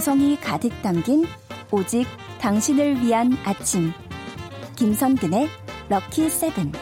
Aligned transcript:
정성이 0.00 0.36
가득 0.40 0.70
담긴 0.80 1.26
오직 1.70 2.06
당신을 2.40 3.02
위한 3.02 3.36
아침. 3.44 3.92
김선근의 4.74 5.46
럭키 5.90 6.30
세븐. 6.30 6.72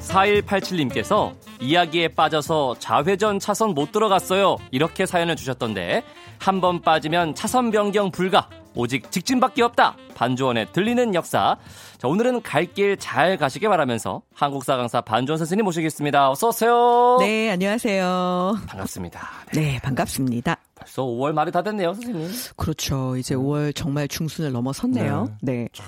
4187님께서 0.00 1.34
이야기에 1.60 2.08
빠져서 2.08 2.76
좌회전 2.78 3.38
차선 3.38 3.74
못 3.74 3.92
들어갔어요. 3.92 4.56
이렇게 4.70 5.04
사연을 5.04 5.36
주셨던데 5.36 6.02
한 6.38 6.62
번 6.62 6.80
빠지면 6.80 7.34
차선 7.34 7.70
변경 7.70 8.10
불가. 8.10 8.48
오직 8.76 9.10
직진밖에 9.10 9.62
없다. 9.62 9.96
반주원의 10.14 10.68
들리는 10.72 11.14
역사. 11.14 11.56
자, 11.98 12.08
오늘은 12.08 12.42
갈 12.42 12.66
길 12.74 12.96
잘 12.98 13.36
가시길 13.38 13.68
바라면서 13.70 14.22
한국사 14.34 14.76
강사 14.76 15.00
반주원 15.00 15.38
선생님 15.38 15.64
모시겠습니다. 15.64 16.30
어서 16.30 16.48
오세요. 16.48 17.16
네, 17.20 17.50
안녕하세요. 17.50 18.58
반갑습니다. 18.66 19.28
네, 19.54 19.60
네 19.60 19.80
반갑습니다. 19.82 20.56
벌써 20.74 21.02
5월 21.02 21.32
말이 21.32 21.50
다 21.50 21.62
됐네요, 21.62 21.94
선생님. 21.94 22.30
그렇죠. 22.56 23.16
이제 23.16 23.34
5월 23.34 23.74
정말 23.74 24.08
중순을 24.08 24.52
넘어섰네요. 24.52 25.36
네. 25.40 25.52
네. 25.52 25.68
참 25.72 25.86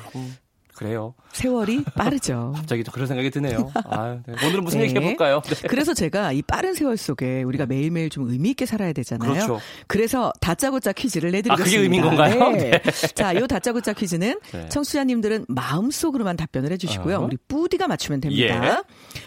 그래요. 0.79 1.13
세월이 1.33 1.83
빠르죠. 1.97 2.53
갑자기 2.55 2.85
또 2.85 2.93
그런 2.93 3.09
생각이 3.09 3.31
드네요. 3.31 3.73
아, 3.87 4.21
네. 4.25 4.35
오늘은 4.47 4.63
무슨 4.63 4.79
네. 4.79 4.85
얘기 4.85 4.95
해볼까요? 4.97 5.43
네. 5.43 5.67
그래서 5.67 5.93
제가 5.93 6.31
이 6.31 6.41
빠른 6.41 6.73
세월 6.73 6.97
속에 6.97 7.43
우리가 7.43 7.67
매일매일 7.67 8.11
좀 8.11 8.31
의미 8.31 8.51
있게 8.51 8.65
살아야 8.65 8.93
되잖아요. 8.93 9.33
그렇죠. 9.33 9.61
그래서 9.89 10.33
다짜고짜 10.41 10.93
퀴즈를 10.93 11.33
내드리겠습니다. 11.33 11.63
아, 11.63 11.65
그게 11.65 11.79
의미인 11.83 12.03
건가요? 12.03 12.53
네. 12.53 12.71
네. 12.71 12.91
자, 13.15 13.33
이 13.33 13.45
다짜고짜 13.49 13.93
퀴즈는 13.93 14.39
네. 14.55 14.69
청취자님들은 14.69 15.47
마음속으로만 15.49 16.37
답변을 16.37 16.71
해주시고요. 16.71 17.17
어. 17.17 17.25
우리 17.25 17.37
뿌디가 17.49 17.89
맞추면 17.89 18.21
됩니다. 18.21 18.77
예. 18.79 18.83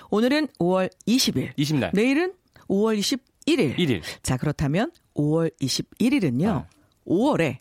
오늘은 0.09 0.47
5월 0.57 0.89
20일. 1.05 1.53
20날. 1.57 1.89
내일은 1.93 2.31
5월 2.69 2.97
21일. 2.97 3.75
1일. 3.77 4.01
자, 4.23 4.37
그렇다면 4.37 4.89
5월 5.17 5.51
21일은요. 5.61 6.47
어. 6.47 6.67
5월에 7.05 7.57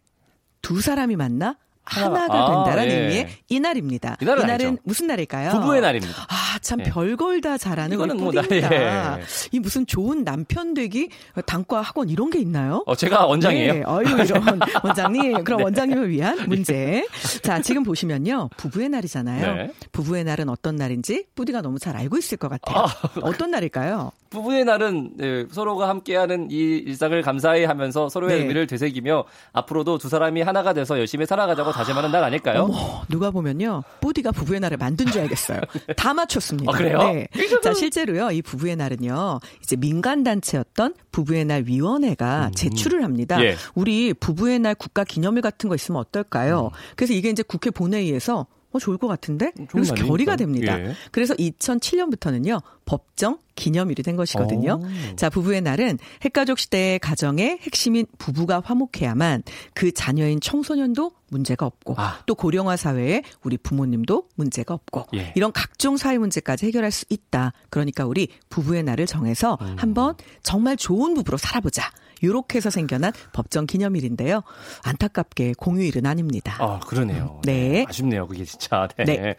두 0.63 0.81
사람이 0.81 1.17
만나 1.17 1.57
하나가 1.85 2.47
된다라는 2.47 2.79
아, 2.79 2.95
예. 2.95 3.01
의미의 3.01 3.29
이날입니다. 3.49 4.17
이날은, 4.21 4.45
이날은 4.45 4.79
무슨 4.85 5.07
날일까요? 5.09 5.51
부부의 5.51 5.81
날입니다. 5.81 6.15
아, 6.29 6.59
참 6.61 6.81
예. 6.81 6.85
별걸 6.85 7.41
다 7.41 7.59
잘하는 7.59 7.99
우리 7.99 8.15
뭐, 8.15 8.31
뿌디입니다. 8.31 8.73
예. 9.19 9.23
이 9.53 9.59
무슨 9.59 9.87
좋은 9.87 10.25
남편 10.25 10.75
되기 10.75 11.09
단과 11.47 11.81
학원 11.81 12.09
이런 12.09 12.31
게 12.31 12.39
있나요? 12.39 12.85
어, 12.87 12.95
제가 12.95 13.27
원장이에요. 13.27 13.73
네. 13.73 13.83
어유 13.87 14.25
이런 14.25 14.59
원장님. 14.85 15.45
그럼 15.45 15.63
원장님을 15.63 16.11
위한 16.11 16.49
문제. 16.49 17.07
자, 17.43 17.61
지금 17.61 17.83
보시면요. 17.83 18.51
부부의 18.57 18.89
날이잖아요. 18.91 19.55
네. 19.55 19.73
부부의 19.93 20.25
날은 20.25 20.49
어떤 20.49 20.77
날인지 20.77 21.27
뿌디가 21.35 21.61
너무 21.63 21.79
잘 21.79 21.97
알고 21.97 22.19
있을 22.19 22.39
것 22.39 22.49
같아요. 22.49 22.85
아, 22.85 22.89
어떤 23.23 23.51
날일까요? 23.51 24.13
부부의 24.31 24.65
날은 24.65 25.11
네, 25.17 25.47
서로가 25.51 25.89
함께하는 25.89 26.53
이 26.53 26.55
일상을 26.55 27.21
감사히 27.23 27.65
하면서 27.65 28.09
서로의 28.09 28.37
네. 28.37 28.43
의미를 28.43 28.69
되새기며 28.69 29.25
앞으로도 29.53 29.99
두 29.99 30.09
사람이 30.09 30.43
하나가 30.43 30.73
돼서 30.73 30.99
열심히 31.01 31.27
살아가자고 31.27 31.70
다짐하는 31.73 32.11
날 32.11 32.25
아닐까요? 32.25 32.63
어머, 32.65 33.03
누가 33.09 33.31
보면요. 33.31 33.83
뿌디가 34.01 34.33
부부의 34.33 34.61
날을 34.61 34.77
만든 34.77 35.07
줄 35.07 35.23
알겠어요. 35.23 35.61
다 35.97 36.15
맞췄습니다. 36.15 36.73
아, 36.73 36.77
그래요? 36.77 36.99
네. 36.99 37.29
자, 37.63 37.75
실제로요. 37.75 38.31
이 38.31 38.43
부부의 38.43 38.77
날은요. 38.77 39.41
이제 39.63 39.77
민간 39.77 40.23
단체였던 40.25 40.95
부부의 41.13 41.45
날 41.45 41.65
위원회가 41.67 42.47
음. 42.49 42.53
제출을 42.53 43.03
합니다. 43.05 43.43
예. 43.43 43.57
우리 43.75 44.15
부부의 44.15 44.59
날 44.59 44.75
국가 44.75 45.05
기념일 45.05 45.43
같은 45.43 45.69
거 45.69 45.75
있으면 45.75 46.01
어떨까요? 46.01 46.67
음. 46.67 46.95
그래서 46.97 47.13
이게 47.13 47.31
이제 47.31 47.43
국회 47.43 47.71
본회의에서 47.71 48.47
어, 48.73 48.79
좋을 48.79 48.99
것 48.99 49.09
같은데? 49.09 49.53
그래서 49.69 49.95
결의가 49.95 50.37
됩니다. 50.37 50.81
예. 50.81 50.93
그래서 51.11 51.35
2007년부터는요, 51.35 52.63
법정 52.85 53.39
기념일이 53.57 54.03
된 54.03 54.17
것이거든요. 54.17 54.81
오. 54.83 55.17
자, 55.17 55.29
부부의 55.29 55.61
날은 55.61 55.99
핵가족 56.23 56.59
시대의 56.59 56.99
가정의 56.99 57.59
핵심인 57.61 58.07
부부가 58.19 58.63
화목해야만 58.65 59.43
그 59.75 59.93
자녀인 59.93 60.41
청소년도 60.41 61.13
문제가 61.29 61.67
없고 61.67 61.95
아. 61.99 62.23
또 62.27 62.35
고령화 62.35 62.77
사회에 62.77 63.23
우리 63.43 63.57
부모님도 63.57 64.29
문제가 64.35 64.75
없고 64.75 65.07
예. 65.15 65.33
이런 65.37 65.53
각종 65.53 65.97
사회 65.97 66.19
문제까지 66.19 66.67
해결할 66.67 66.91
수 66.91 67.05
있다. 67.09 67.53
그러니까 67.69 68.07
우리 68.07 68.29
부부의 68.49 68.83
날을 68.83 69.07
정해서 69.07 69.59
음. 69.61 69.77
한번 69.79 70.15
정말 70.43 70.77
좋은 70.77 71.15
부부로 71.15 71.37
살아보자. 71.37 71.91
요렇게 72.23 72.59
해서 72.59 72.71
생겨난 72.71 73.13
법정 73.33 73.67
기념일인데요. 73.67 74.43
안타깝게 74.85 75.55
공휴일은 75.59 76.07
아닙니다. 76.07 76.57
아, 76.59 76.81
그러네요. 76.81 77.41
네. 77.45 77.69
네. 77.69 77.87
아쉽네요. 77.89 78.27
그게 78.27 78.45
진짜. 78.45 78.89
네. 78.99 79.05
네. 79.05 79.35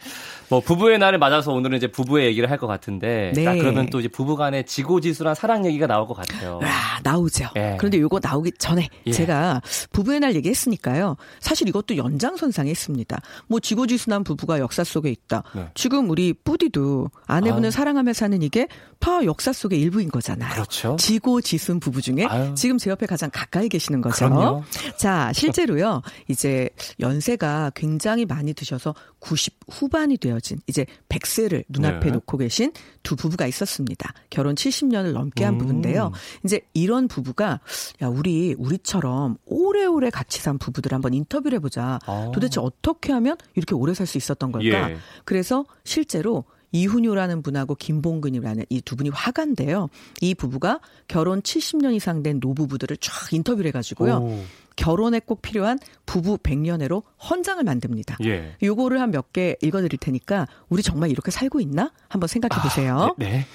뭐 0.49 0.59
부부의 0.61 0.99
날을 0.99 1.19
맞아서 1.19 1.51
오늘은 1.53 1.77
이제 1.77 1.87
부부의 1.87 2.27
얘기를 2.27 2.49
할 2.49 2.61
것 2.61 2.67
같은데 2.67 3.31
네. 3.35 3.43
딱 3.43 3.55
그러면 3.55 3.89
또 3.89 3.99
이제 3.99 4.07
부부 4.07 4.35
간의 4.35 4.67
지고지순한 4.67 5.33
사랑 5.33 5.65
얘기가 5.65 5.87
나올 5.87 6.05
것 6.05 6.13
같아요. 6.13 6.59
아, 6.63 6.99
나오죠. 7.01 7.47
네. 7.55 7.75
그런데 7.79 7.99
요거 7.99 8.19
나오기 8.21 8.51
전에 8.59 8.87
예. 9.07 9.11
제가 9.11 9.61
부부의 9.91 10.19
날 10.19 10.35
얘기했으니까요. 10.35 11.17
사실 11.39 11.67
이것도 11.67 11.97
연장선상에 11.97 12.69
있습니다. 12.69 13.19
뭐 13.47 13.59
지고지순한 13.59 14.23
부부가 14.23 14.59
역사 14.59 14.83
속에 14.83 15.09
있다. 15.09 15.41
네. 15.55 15.69
지금 15.73 16.09
우리 16.11 16.33
뿌디도 16.33 17.09
아내분을 17.25 17.69
아. 17.69 17.71
사랑하며 17.71 18.13
사는 18.13 18.39
이게 18.43 18.67
다 18.99 19.25
역사 19.25 19.51
속의 19.51 19.79
일부인 19.81 20.09
거잖아요. 20.11 20.51
그렇죠. 20.53 20.95
지고지순 20.99 21.79
부부 21.79 22.01
중에 22.03 22.25
아유. 22.25 22.53
지금 22.55 22.70
제 22.77 22.89
옆에 22.89 23.05
가장 23.05 23.29
가까이 23.31 23.67
계시는 23.69 24.01
거죠. 24.01 24.29
그럼요. 24.29 24.63
자, 24.97 25.31
실제로요. 25.33 26.01
이제 26.27 26.69
연세가 26.99 27.71
굉장히 27.75 28.25
많이 28.25 28.53
드셔서 28.53 28.93
90 29.19 29.59
후반이 29.69 30.17
되어진 30.17 30.59
이제 30.67 30.85
100세를 31.09 31.63
눈앞에 31.69 32.07
네. 32.07 32.11
놓고 32.11 32.37
계신 32.37 32.71
두 33.03 33.15
부부가 33.15 33.47
있었습니다. 33.47 34.13
결혼 34.29 34.55
70년을 34.55 35.13
넘게 35.13 35.43
한 35.43 35.55
음. 35.55 35.57
부부인데요. 35.59 36.11
이제 36.43 36.61
이런 36.73 37.07
부부가 37.07 37.59
야, 38.01 38.07
우리 38.07 38.55
우리처럼 38.57 39.37
오래오래 39.45 40.09
같이 40.09 40.41
산 40.41 40.57
부부들 40.57 40.93
한번 40.93 41.13
인터뷰를 41.13 41.57
해 41.57 41.59
보자. 41.59 41.99
아. 42.05 42.31
도대체 42.33 42.59
어떻게 42.59 43.13
하면 43.13 43.37
이렇게 43.55 43.73
오래 43.75 43.93
살 43.93 44.07
수 44.11 44.17
있었던 44.17 44.51
걸까? 44.51 44.91
예. 44.91 44.97
그래서 45.25 45.65
실제로 45.83 46.43
이훈효라는 46.71 47.41
분하고 47.41 47.75
김봉근이라는 47.75 48.65
이 48.69 48.81
두 48.81 48.95
분이 48.95 49.09
화가인데요. 49.09 49.89
이 50.21 50.33
부부가 50.35 50.79
결혼 51.07 51.41
70년 51.41 51.93
이상 51.93 52.23
된 52.23 52.39
노부부들을 52.41 52.97
쫙 52.97 53.31
인터뷰를 53.33 53.67
해가지고요. 53.69 54.15
오. 54.17 54.43
결혼에 54.75 55.19
꼭 55.19 55.41
필요한 55.41 55.77
부부 56.05 56.37
백년해로 56.41 57.03
헌장을 57.29 57.63
만듭니다. 57.63 58.17
예. 58.25 58.55
요거를 58.63 58.99
한 59.01 59.11
몇 59.11 59.31
개 59.33 59.55
읽어드릴 59.61 59.97
테니까 59.99 60.47
우리 60.69 60.81
정말 60.81 61.11
이렇게 61.11 61.29
살고 61.29 61.59
있나? 61.59 61.91
한번 62.07 62.27
생각해 62.27 62.61
보세요. 62.63 62.97
아, 62.97 63.13
네, 63.17 63.29
네. 63.31 63.45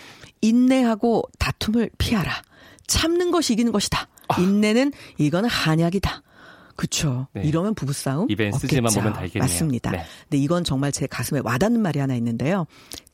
인내하고 0.43 1.23
다툼을 1.39 1.91
피하라. 1.99 2.31
참는 2.87 3.31
것이 3.31 3.55
이기는 3.55 3.73
것이다. 3.73 4.09
아. 4.29 4.41
인내는 4.41 4.93
이거는 5.19 5.49
한약이다. 5.49 6.23
그렇죠. 6.77 7.27
네. 7.33 7.43
이러면 7.43 7.75
부부싸움 7.75 8.31
입엔 8.31 8.53
쓰지만 8.53 8.93
보면 8.93 9.15
다 9.15 9.25
이겠네요. 9.25 9.43
맞습니다. 9.43 9.91
네. 9.91 10.05
근데 10.25 10.37
이건 10.37 10.63
정말 10.63 10.93
제 10.93 11.07
가슴에 11.07 11.41
와닿는 11.43 11.81
말이 11.81 11.99
하나 11.99 12.15
있는데요. 12.17 12.67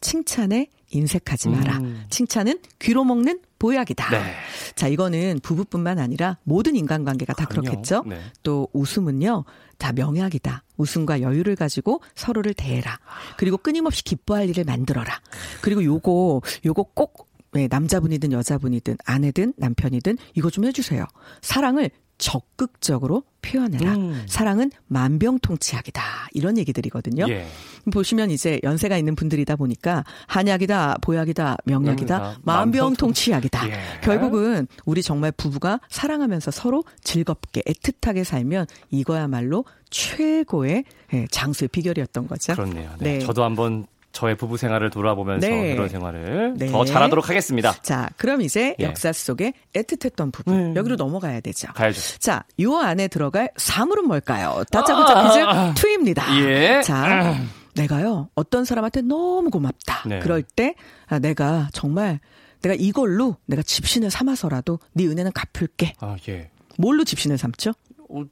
칭찬에 0.02 0.68
인색하지 0.90 1.48
마라. 1.48 1.78
음. 1.78 2.04
칭찬은 2.10 2.58
귀로 2.78 3.04
먹는 3.04 3.40
보약이다. 3.58 4.10
네. 4.10 4.34
자, 4.74 4.88
이거는 4.88 5.40
부부뿐만 5.42 5.98
아니라 5.98 6.36
모든 6.42 6.76
인간관계가 6.76 7.32
다 7.32 7.46
그럼요. 7.46 7.70
그렇겠죠. 7.70 8.02
네. 8.06 8.20
또 8.42 8.68
웃음은요. 8.74 9.44
다 9.78 9.92
명약이다. 9.92 10.64
웃음과 10.76 11.22
여유를 11.22 11.56
가지고 11.56 12.02
서로를 12.14 12.52
대해라. 12.52 12.98
그리고 13.38 13.56
끊임없이 13.56 14.04
기뻐할 14.04 14.48
일을 14.50 14.64
만들어라. 14.64 15.20
그리고 15.62 15.82
요거 15.82 16.42
요거 16.66 16.82
꼭 16.94 17.32
네, 17.52 17.68
남자분이든 17.70 18.32
여자분이든 18.32 18.96
아내든 19.04 19.54
남편이든 19.56 20.16
이거 20.34 20.50
좀 20.50 20.64
해주세요. 20.64 21.04
사랑을 21.42 21.90
적극적으로 22.22 23.24
표현해라. 23.42 23.94
음. 23.96 24.22
사랑은 24.28 24.70
만병통치약이다. 24.86 26.28
이런 26.30 26.56
얘기들이거든요. 26.56 27.26
예. 27.28 27.44
보시면 27.92 28.30
이제 28.30 28.60
연세가 28.62 28.96
있는 28.96 29.16
분들이다 29.16 29.56
보니까 29.56 30.04
한약이다, 30.28 30.98
보약이다, 31.02 31.56
명약이다, 31.64 32.30
음, 32.30 32.36
만병통치약이다. 32.44 33.68
예. 33.68 33.72
결국은 34.02 34.68
우리 34.84 35.02
정말 35.02 35.32
부부가 35.32 35.80
사랑하면서 35.88 36.52
서로 36.52 36.84
즐겁게 37.02 37.62
애틋하게 37.62 38.22
살면 38.22 38.66
이거야말로 38.92 39.64
최고의 39.90 40.84
예, 41.14 41.26
장수의 41.28 41.70
비결이었던 41.70 42.28
거죠. 42.28 42.52
그렇네요. 42.52 42.92
네. 43.00 43.18
네. 43.18 43.26
저도 43.26 43.42
한번 43.42 43.86
저의 44.12 44.36
부부 44.36 44.56
생활을 44.56 44.90
돌아보면서 44.90 45.46
네. 45.46 45.74
그런 45.74 45.88
생활을 45.88 46.54
네. 46.56 46.66
더 46.66 46.84
잘하도록 46.84 47.28
하겠습니다. 47.28 47.72
자, 47.82 48.10
그럼 48.16 48.42
이제 48.42 48.76
예. 48.78 48.84
역사 48.84 49.12
속에 49.12 49.54
애틋했던 49.74 50.32
부분 50.32 50.54
음. 50.54 50.76
여기로 50.76 50.96
넘어가야 50.96 51.40
되죠. 51.40 51.68
가야죠. 51.72 52.18
자, 52.18 52.44
요 52.60 52.76
안에 52.76 53.08
들어갈 53.08 53.50
사물은 53.56 54.06
뭘까요? 54.06 54.62
다짜고짜 54.70 55.18
아, 55.18 55.22
퀴즈 55.28 55.38
아, 55.40 55.74
투입니다. 55.74 56.40
예. 56.40 56.82
자, 56.82 57.42
내가요 57.74 58.28
어떤 58.34 58.64
사람한테 58.64 59.00
너무 59.02 59.50
고맙다. 59.50 60.08
네. 60.08 60.20
그럴 60.20 60.42
때 60.42 60.74
아, 61.08 61.18
내가 61.18 61.68
정말 61.72 62.20
내가 62.60 62.74
이걸로 62.78 63.36
내가 63.46 63.62
집신을 63.62 64.10
삼아서라도 64.10 64.78
네 64.92 65.06
은혜는 65.06 65.32
갚을게. 65.32 65.94
아, 66.00 66.16
예. 66.28 66.50
뭘로 66.78 67.04
집신을 67.04 67.38
삼죠? 67.38 67.72
오, 68.08 68.24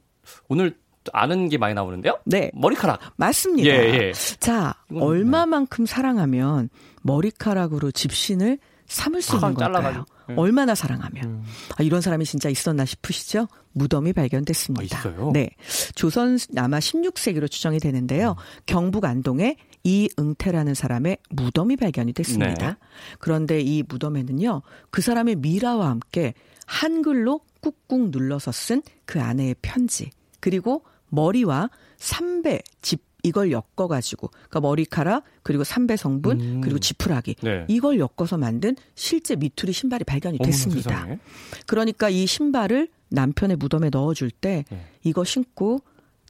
오늘 0.47 0.75
아는 1.13 1.49
게 1.49 1.57
많이 1.57 1.73
나오는데요? 1.73 2.19
네. 2.25 2.51
머리카락. 2.53 2.99
맞습니다. 3.15 3.67
예, 3.69 3.73
예. 3.73 4.11
자, 4.39 4.75
얼마만큼 4.93 5.85
사랑하면 5.85 6.69
머리카락으로 7.01 7.91
집신을 7.91 8.59
삼을 8.85 9.21
수 9.21 9.35
있는 9.37 9.53
걸까요? 9.53 10.05
네. 10.27 10.35
얼마나 10.35 10.75
사랑하면. 10.75 11.23
음. 11.23 11.43
아, 11.77 11.83
이런 11.83 12.01
사람이 12.01 12.25
진짜 12.25 12.49
있었나 12.49 12.85
싶으시죠? 12.85 13.47
무덤이 13.73 14.13
발견됐습니다. 14.13 14.97
아, 14.97 14.99
있어요? 14.99 15.31
네. 15.33 15.49
조선 15.95 16.37
아마 16.57 16.79
16세기로 16.79 17.49
추정이 17.49 17.79
되는데요. 17.79 18.35
경북 18.65 19.05
안동에 19.05 19.55
이응태라는 19.83 20.73
사람의 20.73 21.17
무덤이 21.29 21.77
발견이 21.77 22.13
됐습니다. 22.13 22.67
네. 22.67 22.75
그런데 23.19 23.61
이 23.61 23.83
무덤에는요. 23.87 24.61
그 24.91 25.01
사람의 25.01 25.37
미라와 25.37 25.89
함께 25.89 26.33
한글로 26.67 27.41
꾹꾹 27.61 28.09
눌러서 28.11 28.51
쓴 28.51 28.81
그 29.05 29.21
아내의 29.21 29.55
편지 29.61 30.09
그리고 30.39 30.83
머리와 31.11 31.69
삼배 31.97 32.61
집 32.81 33.03
이걸 33.23 33.51
엮어가지고 33.51 34.29
그러니까 34.29 34.59
머리카락 34.61 35.23
그리고 35.43 35.63
삼배 35.63 35.95
성분 35.95 36.41
음. 36.41 36.61
그리고 36.61 36.79
지푸라기 36.79 37.35
네. 37.41 37.65
이걸 37.67 37.99
엮어서 37.99 38.37
만든 38.37 38.75
실제 38.95 39.35
미투리 39.35 39.73
신발이 39.73 40.05
발견이 40.05 40.37
어머나 40.39 40.51
됐습니다. 40.51 40.89
세상에. 40.89 41.19
그러니까 41.67 42.09
이 42.09 42.25
신발을 42.25 42.89
남편의 43.09 43.57
무덤에 43.57 43.89
넣어줄 43.91 44.31
때 44.31 44.65
네. 44.71 44.87
이거 45.03 45.23
신고 45.23 45.81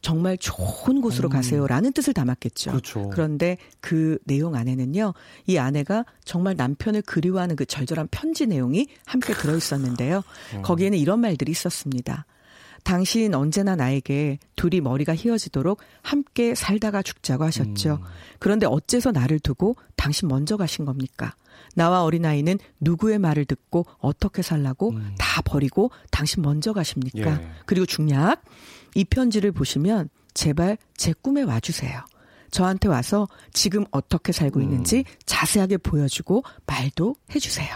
정말 0.01 0.37
좋은 0.37 0.99
곳으로 0.99 1.29
음. 1.29 1.31
가세요라는 1.31 1.93
뜻을 1.93 2.13
담았겠죠. 2.13 2.71
그렇죠. 2.71 3.09
그런데 3.09 3.57
그 3.79 4.17
내용 4.25 4.55
안에는요, 4.55 5.13
이 5.45 5.57
아내가 5.57 6.05
정말 6.25 6.55
남편을 6.57 7.03
그리워하는 7.03 7.55
그 7.55 7.65
절절한 7.65 8.07
편지 8.09 8.47
내용이 8.47 8.87
함께 9.05 9.33
들어 9.33 9.55
있었는데요. 9.55 10.23
음. 10.55 10.61
거기에는 10.63 10.97
이런 10.97 11.19
말들이 11.19 11.51
있었습니다. 11.51 12.25
당신 12.83 13.33
언제나 13.33 13.75
나에게 13.75 14.39
둘이 14.55 14.81
머리가 14.81 15.15
휘어지도록 15.15 15.79
함께 16.01 16.55
살다가 16.55 17.01
죽자고 17.01 17.43
하셨죠. 17.43 17.99
음. 18.01 18.07
그런데 18.39 18.65
어째서 18.65 19.11
나를 19.11 19.39
두고 19.39 19.75
당신 19.95 20.27
먼저 20.27 20.57
가신 20.57 20.85
겁니까? 20.85 21.35
나와 21.75 22.03
어린아이는 22.03 22.57
누구의 22.79 23.19
말을 23.19 23.45
듣고 23.45 23.85
어떻게 23.99 24.41
살라고 24.41 24.91
음. 24.91 25.15
다 25.17 25.41
버리고 25.41 25.91
당신 26.09 26.41
먼저 26.41 26.73
가십니까? 26.73 27.41
예. 27.41 27.51
그리고 27.65 27.85
중략 27.85 28.43
이 28.95 29.05
편지를 29.05 29.51
보시면 29.51 30.09
제발 30.33 30.77
제 30.97 31.13
꿈에 31.13 31.43
와주세요. 31.43 32.01
저한테 32.51 32.89
와서 32.89 33.27
지금 33.53 33.85
어떻게 33.91 34.31
살고 34.31 34.59
음. 34.59 34.63
있는지 34.63 35.05
자세하게 35.25 35.77
보여주고 35.77 36.43
말도 36.65 37.15
해주세요. 37.33 37.69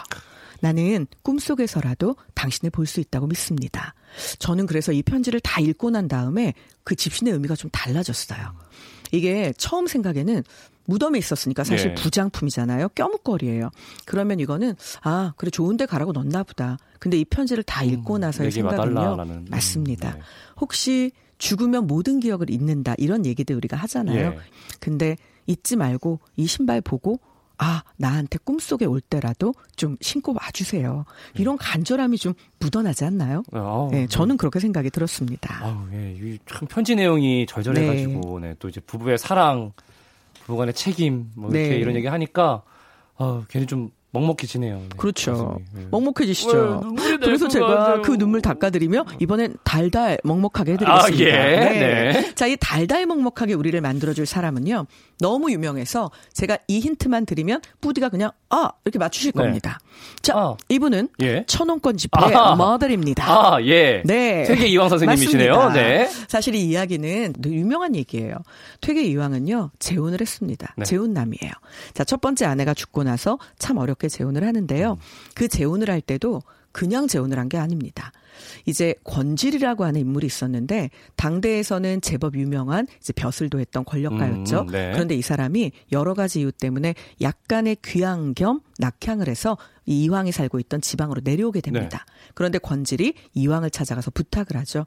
나는 0.61 1.07
꿈속에서라도 1.23 2.15
당신을 2.33 2.71
볼 2.71 2.85
수 2.85 2.99
있다고 2.99 3.27
믿습니다. 3.27 3.93
저는 4.39 4.65
그래서 4.67 4.91
이 4.91 5.01
편지를 5.01 5.39
다 5.39 5.59
읽고 5.59 5.89
난 5.89 6.07
다음에 6.07 6.53
그 6.83 6.95
집신의 6.95 7.33
의미가 7.33 7.55
좀 7.55 7.69
달라졌어요. 7.71 8.53
이게 9.11 9.53
처음 9.57 9.87
생각에는 9.87 10.43
무덤에 10.85 11.17
있었으니까 11.17 11.63
사실 11.63 11.95
네. 11.95 12.01
부장품이잖아요. 12.01 12.89
껴묵거리예요. 12.89 13.71
그러면 14.05 14.39
이거는 14.39 14.75
아 15.01 15.33
그래 15.35 15.49
좋은데 15.49 15.87
가라고 15.87 16.11
넣나 16.11 16.43
보다. 16.43 16.77
근데 16.99 17.17
이 17.17 17.25
편지를 17.25 17.63
다 17.63 17.83
읽고 17.83 18.19
나서의 18.19 18.51
생각은요. 18.51 19.15
음, 19.23 19.45
맞습니다. 19.49 20.13
네. 20.13 20.19
혹시 20.61 21.11
죽으면 21.39 21.87
모든 21.87 22.19
기억을 22.19 22.49
잊는다 22.49 22.93
이런 22.97 23.25
얘기들 23.25 23.55
우리가 23.55 23.75
하잖아요. 23.77 24.27
예. 24.27 24.37
근데 24.79 25.17
잊지 25.47 25.75
말고 25.75 26.19
이 26.35 26.45
신발 26.47 26.81
보고 26.81 27.19
아 27.57 27.83
나한테 27.97 28.39
꿈속에 28.43 28.85
올 28.85 29.01
때라도 29.01 29.53
좀 29.75 29.97
신고 30.01 30.33
와주세요. 30.33 31.05
이런 31.35 31.57
간절함이 31.57 32.17
좀 32.17 32.33
묻어나지 32.59 33.05
않나요? 33.05 33.43
아우, 33.51 33.89
네, 33.91 34.07
저는 34.07 34.37
그렇게 34.37 34.59
생각이 34.59 34.89
들었습니다. 34.89 35.63
아우, 35.63 35.87
예, 35.93 36.13
이참 36.13 36.67
편지 36.67 36.95
내용이 36.95 37.45
절절해가지고, 37.47 38.39
네. 38.39 38.55
또 38.59 38.67
이제 38.69 38.81
부부의 38.81 39.17
사랑, 39.17 39.71
부부간의 40.45 40.73
책임, 40.73 41.31
뭐 41.35 41.49
이렇게 41.49 41.69
네. 41.69 41.75
이런 41.77 41.95
얘기 41.95 42.07
하니까, 42.07 42.63
아, 43.17 43.43
괜히 43.49 43.65
좀 43.65 43.91
먹먹해지네요. 44.15 44.75
네, 44.77 44.89
그렇죠. 44.97 45.59
네. 45.73 45.85
먹먹해지시죠. 45.91 46.81
날 46.95 47.19
그래서 47.19 47.45
것 47.45 47.51
제가 47.51 47.67
같아요. 47.67 48.01
그 48.01 48.17
눈물 48.17 48.41
닦아드리며 48.41 49.05
이번엔 49.19 49.57
달달 49.63 50.17
먹먹하게 50.23 50.73
해드리겠습니다. 50.73 51.25
아, 51.25 51.29
예. 51.29 52.11
네. 52.11 52.35
자, 52.35 52.47
이 52.47 52.57
달달 52.59 53.05
먹먹하게 53.05 53.53
우리를 53.53 53.79
만들어줄 53.81 54.25
사람은요. 54.25 54.85
너무 55.19 55.51
유명해서 55.51 56.11
제가 56.33 56.57
이 56.67 56.79
힌트만 56.79 57.25
드리면 57.25 57.61
뿌디가 57.81 58.09
그냥 58.09 58.31
아 58.49 58.69
이렇게 58.83 58.99
맞추실 58.99 59.31
네. 59.33 59.43
겁니다. 59.43 59.79
자, 60.21 60.33
아. 60.35 60.57
이분은 60.69 61.09
예. 61.21 61.45
천원권 61.47 61.97
집회 61.97 62.19
아하. 62.19 62.55
머들입니다. 62.55 63.25
아, 63.25 63.61
예. 63.63 64.01
네. 64.05 64.45
세계 64.45 64.67
이황 64.67 64.89
선생님이시네요. 64.89 65.55
맞습니다. 65.55 65.81
네. 65.81 66.09
사실 66.27 66.55
이 66.55 66.65
이야기는 66.65 67.33
유명한 67.45 67.95
얘기예요. 67.95 68.35
퇴계 68.81 69.03
이황은요, 69.03 69.71
재혼을 69.79 70.19
했습니다. 70.21 70.73
네. 70.77 70.85
재혼남이에요. 70.85 71.51
자, 71.93 72.03
첫 72.03 72.21
번째 72.21 72.45
아내가 72.45 72.73
죽고 72.73 73.03
나서 73.03 73.37
참 73.57 73.77
어렵게 73.77 74.04
재혼을 74.09 74.45
하는데요. 74.45 74.97
그 75.33 75.47
재혼을 75.47 75.89
할 75.89 76.01
때도 76.01 76.41
그냥 76.71 77.07
재혼을 77.07 77.39
한 77.39 77.47
게 77.47 77.57
아닙니다. 77.57 78.11
이제 78.65 78.95
권질이라고 79.05 79.85
하는 79.85 80.01
인물이 80.01 80.27
있었는데 80.27 80.89
당대에서는 81.15 82.01
제법 82.01 82.35
유명한 82.35 82.85
이제 82.99 83.13
벼슬도 83.13 83.61
했던 83.61 83.85
권력가였죠. 83.85 84.61
음, 84.61 84.67
네. 84.67 84.91
그런데 84.91 85.15
이 85.15 85.21
사람이 85.21 85.71
여러 85.93 86.13
가지 86.13 86.41
이유 86.41 86.51
때문에 86.51 86.93
약간의 87.21 87.77
귀향 87.85 88.33
겸 88.33 88.59
낙향을 88.79 89.29
해서 89.29 89.57
이 89.85 90.03
이황이 90.03 90.33
살고 90.33 90.59
있던 90.59 90.81
지방으로 90.81 91.21
내려오게 91.23 91.61
됩니다. 91.61 92.05
네. 92.05 92.31
그런데 92.33 92.57
권질이 92.57 93.13
이황을 93.35 93.69
찾아가서 93.69 94.11
부탁을 94.11 94.57
하죠. 94.57 94.83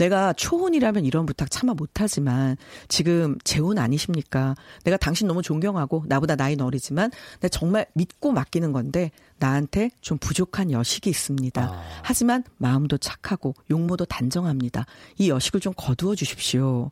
내가 0.00 0.32
초혼이라면 0.32 1.04
이런 1.04 1.26
부탁 1.26 1.50
차마 1.50 1.74
못하지만 1.74 2.56
지금 2.88 3.36
재혼 3.44 3.78
아니십니까? 3.78 4.54
내가 4.84 4.96
당신 4.96 5.26
너무 5.26 5.42
존경하고 5.42 6.04
나보다 6.08 6.36
나이는 6.36 6.64
어리지만 6.64 7.10
내가 7.40 7.48
정말 7.48 7.84
믿고 7.92 8.32
맡기는 8.32 8.72
건데 8.72 9.10
나한테 9.38 9.90
좀 10.00 10.16
부족한 10.16 10.70
여식이 10.72 11.10
있습니다. 11.10 11.62
아. 11.62 11.82
하지만 12.02 12.44
마음도 12.56 12.96
착하고 12.96 13.54
용모도 13.70 14.06
단정합니다. 14.06 14.86
이 15.18 15.28
여식을 15.28 15.60
좀 15.60 15.74
거두어 15.76 16.14
주십시오. 16.14 16.90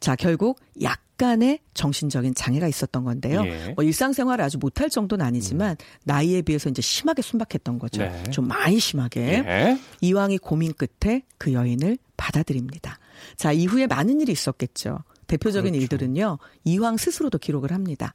자, 0.00 0.16
결국 0.16 0.60
약간의 0.82 1.60
정신적인 1.74 2.34
장애가 2.34 2.66
있었던 2.66 3.04
건데요. 3.04 3.44
예. 3.46 3.72
뭐 3.76 3.84
일상생활을 3.84 4.44
아주 4.44 4.58
못할 4.58 4.90
정도는 4.90 5.24
아니지만 5.24 5.76
나이에 6.04 6.42
비해서 6.42 6.68
이제 6.68 6.82
심하게 6.82 7.22
순박했던 7.22 7.78
거죠. 7.78 8.02
네. 8.02 8.24
좀 8.30 8.48
많이 8.48 8.80
심하게. 8.80 9.44
예. 9.46 9.78
이왕이 10.00 10.38
고민 10.38 10.72
끝에 10.72 11.22
그 11.36 11.52
여인을 11.52 11.98
받아들입니다. 12.18 12.98
자, 13.36 13.52
이후에 13.52 13.86
많은 13.86 14.20
일이 14.20 14.32
있었겠죠. 14.32 14.98
대표적인 15.26 15.72
그렇죠. 15.72 15.82
일들은요, 15.82 16.38
이황 16.64 16.98
스스로도 16.98 17.38
기록을 17.38 17.72
합니다. 17.72 18.12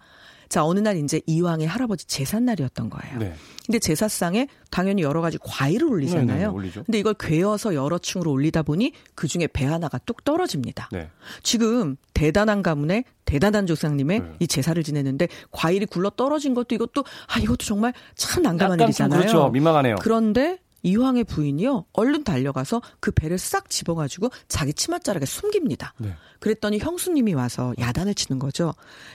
자, 0.50 0.64
어느 0.64 0.80
날 0.80 0.98
이제 0.98 1.20
이황의 1.26 1.66
할아버지 1.66 2.06
제삿날이었던 2.06 2.92
거예요. 2.92 3.18
네. 3.18 3.34
근데 3.66 3.80
제사상에 3.80 4.48
당연히 4.70 5.02
여러 5.02 5.22
가지 5.22 5.40
과일을 5.42 5.88
네, 5.88 5.94
올리잖아요. 5.94 6.38
네, 6.38 6.46
올리죠. 6.46 6.84
근데 6.84 7.00
이걸 7.00 7.16
괴어서 7.18 7.74
여러 7.74 7.98
층으로 7.98 8.30
올리다 8.30 8.62
보니 8.62 8.92
그 9.16 9.28
중에 9.28 9.48
배 9.48 9.66
하나가 9.66 9.98
뚝 9.98 10.24
떨어집니다. 10.24 10.90
네. 10.92 11.10
지금 11.42 11.96
대단한 12.14 12.62
가문의 12.62 13.06
대단한 13.26 13.66
조상님의 13.66 14.20
네. 14.20 14.26
이 14.42 14.48
제사를 14.48 14.82
지내는데 14.84 15.28
과일이 15.52 15.86
굴러 15.88 16.12
떨어진 16.12 16.54
것도 16.54 16.76
이것도 16.76 17.04
아 17.28 17.40
이것도 17.40 17.66
정말 17.66 17.94
참 18.16 18.44
난감한 18.44 18.80
일이잖아요. 18.82 19.22
그렇죠. 19.22 19.50
민망하네요. 19.50 19.96
그런데 20.02 20.60
이황의 20.84 21.24
부인이요 21.24 21.86
얼른 21.94 22.24
달려가서 22.24 22.82
그 23.00 23.12
배를 23.12 23.38
싹 23.38 23.70
집어가지고 23.70 24.30
자기 24.48 24.74
치맛자락에 24.74 25.26
숨깁니다. 25.26 25.94
네. 25.98 26.14
그랬더니 26.40 26.80
형수님이 26.80 27.34
와서 27.34 27.74
야단을 27.80 28.14
치는 28.14 28.38
거죠. 28.38 28.74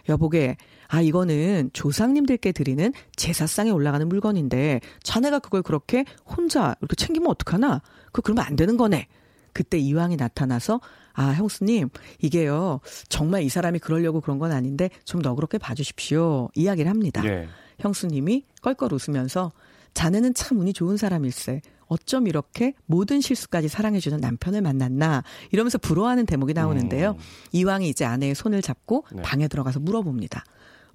여보게, 0.09 0.57
아 0.89 1.03
이거는 1.03 1.71
조상님들께 1.75 2.53
드리는 2.53 2.93
제사상에 3.17 3.71
올라가는 3.71 4.09
물건인데 4.09 4.81
자네가 5.03 5.39
그걸 5.41 5.63
그렇게 5.63 6.05
혼자 6.25 6.75
이렇게 6.81 6.97
챙기면 6.97 7.31
어떡하나? 7.31 7.83
그 8.13 8.23
그러면 8.23 8.45
안 8.47 8.57
되는 8.57 8.77
거네. 8.77 9.07
그때 9.53 9.77
이황이 9.77 10.17
나타나서 10.17 10.81
아 11.15 11.31
형수님 11.31 11.89
이게요 12.21 12.81
정말 13.09 13.43
이 13.43 13.49
사람이 13.49 13.81
그러려고 13.81 14.21
그런 14.21 14.39
건 14.39 14.53
아닌데 14.53 14.89
좀 15.05 15.21
너그럽게 15.21 15.59
봐주십시오 15.59 16.49
이야기를 16.55 16.89
합니다. 16.89 17.25
예. 17.27 17.49
형수님이 17.81 18.45
껄껄 18.63 18.93
웃으면서 18.93 19.53
자네는 19.99 20.33
참 20.35 20.61
운이 20.61 20.75
좋은 20.75 20.97
사람일세. 20.97 21.61
어쩜 21.89 22.29
이렇게 22.29 22.75
모든 22.87 23.21
실수까지 23.21 23.67
사랑해주는 23.67 24.21
남편을 24.21 24.63
만났나 24.63 25.25
이러면서 25.51 25.77
부러워하는 25.79 26.25
대목이 26.25 26.55
나오는데요. 26.55 27.17
음. 27.19 27.23
이왕이 27.51 27.89
이제 27.89 28.05
아내의 28.05 28.37
손을 28.37 28.63
잡고 28.63 29.07
네. 29.13 29.23
방에 29.23 29.49
들어가서 29.49 29.81
물어봅니다. 29.81 30.45